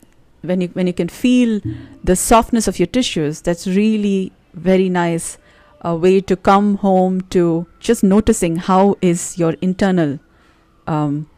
when 0.43 0.61
you 0.61 0.69
when 0.69 0.87
you 0.87 0.93
can 0.93 1.09
feel 1.09 1.61
the 2.05 2.15
softness 2.15 2.69
of 2.69 2.79
your 2.79 2.87
tissues 2.87 3.41
that's 3.41 3.67
really 3.67 4.33
very 4.55 4.89
nice 4.89 5.39
a 5.81 5.95
way 5.95 6.21
to 6.21 6.37
come 6.37 6.77
home 6.77 7.21
to 7.31 7.67
just 7.79 8.03
noticing 8.03 8.57
how 8.57 8.97
is 9.01 9.39
your 9.39 9.55
internal 9.63 10.19
um, 10.87 11.31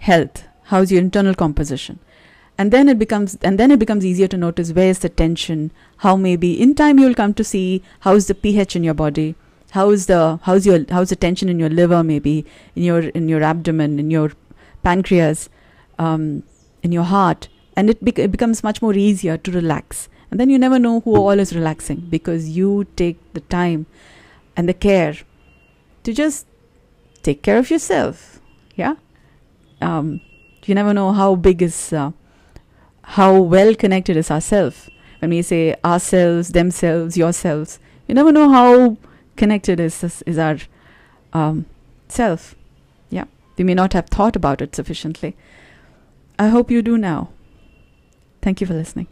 health. 0.00 0.44
How's 0.64 0.92
your 0.92 1.00
internal 1.00 1.34
composition 1.34 1.98
and 2.58 2.72
then 2.72 2.88
it 2.88 2.98
becomes 2.98 3.36
and 3.42 3.58
then 3.58 3.70
it 3.70 3.78
becomes 3.78 4.04
easier 4.04 4.28
to 4.28 4.36
notice 4.36 4.72
where's 4.72 4.98
the 4.98 5.08
tension. 5.08 5.70
How 5.98 6.16
maybe 6.16 6.60
in 6.60 6.74
time 6.74 6.98
you'll 6.98 7.14
come 7.14 7.34
to 7.34 7.44
see 7.44 7.82
how's 8.00 8.26
the 8.26 8.34
ph 8.34 8.74
in 8.76 8.84
your 8.84 8.94
body. 8.94 9.36
How's 9.70 10.06
the 10.06 10.40
how's 10.42 10.66
your 10.66 10.84
how's 10.90 11.10
the 11.10 11.16
tension 11.16 11.48
in 11.48 11.58
your 11.58 11.70
liver 11.70 12.02
maybe 12.02 12.44
in 12.74 12.82
your 12.82 13.00
in 13.20 13.28
your 13.28 13.42
abdomen 13.42 13.98
in 13.98 14.10
your 14.10 14.32
pancreas 14.82 15.48
um, 15.98 16.42
in 16.82 16.92
your 16.92 17.04
heart. 17.04 17.48
And 17.76 17.90
it, 17.90 18.04
bec- 18.04 18.18
it 18.18 18.32
becomes 18.32 18.64
much 18.64 18.82
more 18.82 18.94
easier 18.94 19.36
to 19.36 19.50
relax. 19.52 20.08
And 20.30 20.40
then 20.40 20.50
you 20.50 20.58
never 20.58 20.78
know 20.78 21.00
who 21.00 21.16
all 21.16 21.38
is 21.38 21.54
relaxing 21.54 22.06
because 22.10 22.48
you 22.50 22.86
take 22.96 23.18
the 23.34 23.40
time 23.40 23.86
and 24.56 24.68
the 24.68 24.74
care 24.74 25.14
to 26.02 26.12
just 26.12 26.46
take 27.22 27.42
care 27.42 27.58
of 27.58 27.70
yourself. 27.70 28.40
Yeah? 28.74 28.96
Um, 29.80 30.20
you 30.64 30.74
never 30.74 30.92
know 30.92 31.12
how 31.12 31.34
big 31.34 31.62
is 31.62 31.92
uh, 31.92 32.10
how 33.16 33.40
well 33.40 33.74
connected 33.74 34.16
is 34.16 34.30
ourself. 34.30 34.88
When 35.20 35.30
we 35.30 35.42
say 35.42 35.74
ourselves 35.84 36.50
themselves 36.50 37.16
yourselves 37.16 37.80
you 38.06 38.14
never 38.14 38.32
know 38.32 38.48
how 38.48 38.96
connected 39.36 39.80
is 39.80 40.22
is, 40.26 40.38
our 40.38 40.58
um, 41.32 41.66
self. 42.08 42.54
Yeah 43.10 43.24
we 43.56 43.64
may 43.64 43.74
not 43.74 43.92
have 43.92 44.06
thought 44.06 44.36
about 44.36 44.62
it 44.62 44.74
sufficiently. 44.74 45.36
I 46.38 46.48
hope 46.48 46.70
you 46.70 46.82
do 46.82 46.96
now. 46.96 47.30
Thank 48.40 48.60
you 48.60 48.66
for 48.66 48.74
listening 48.74 49.08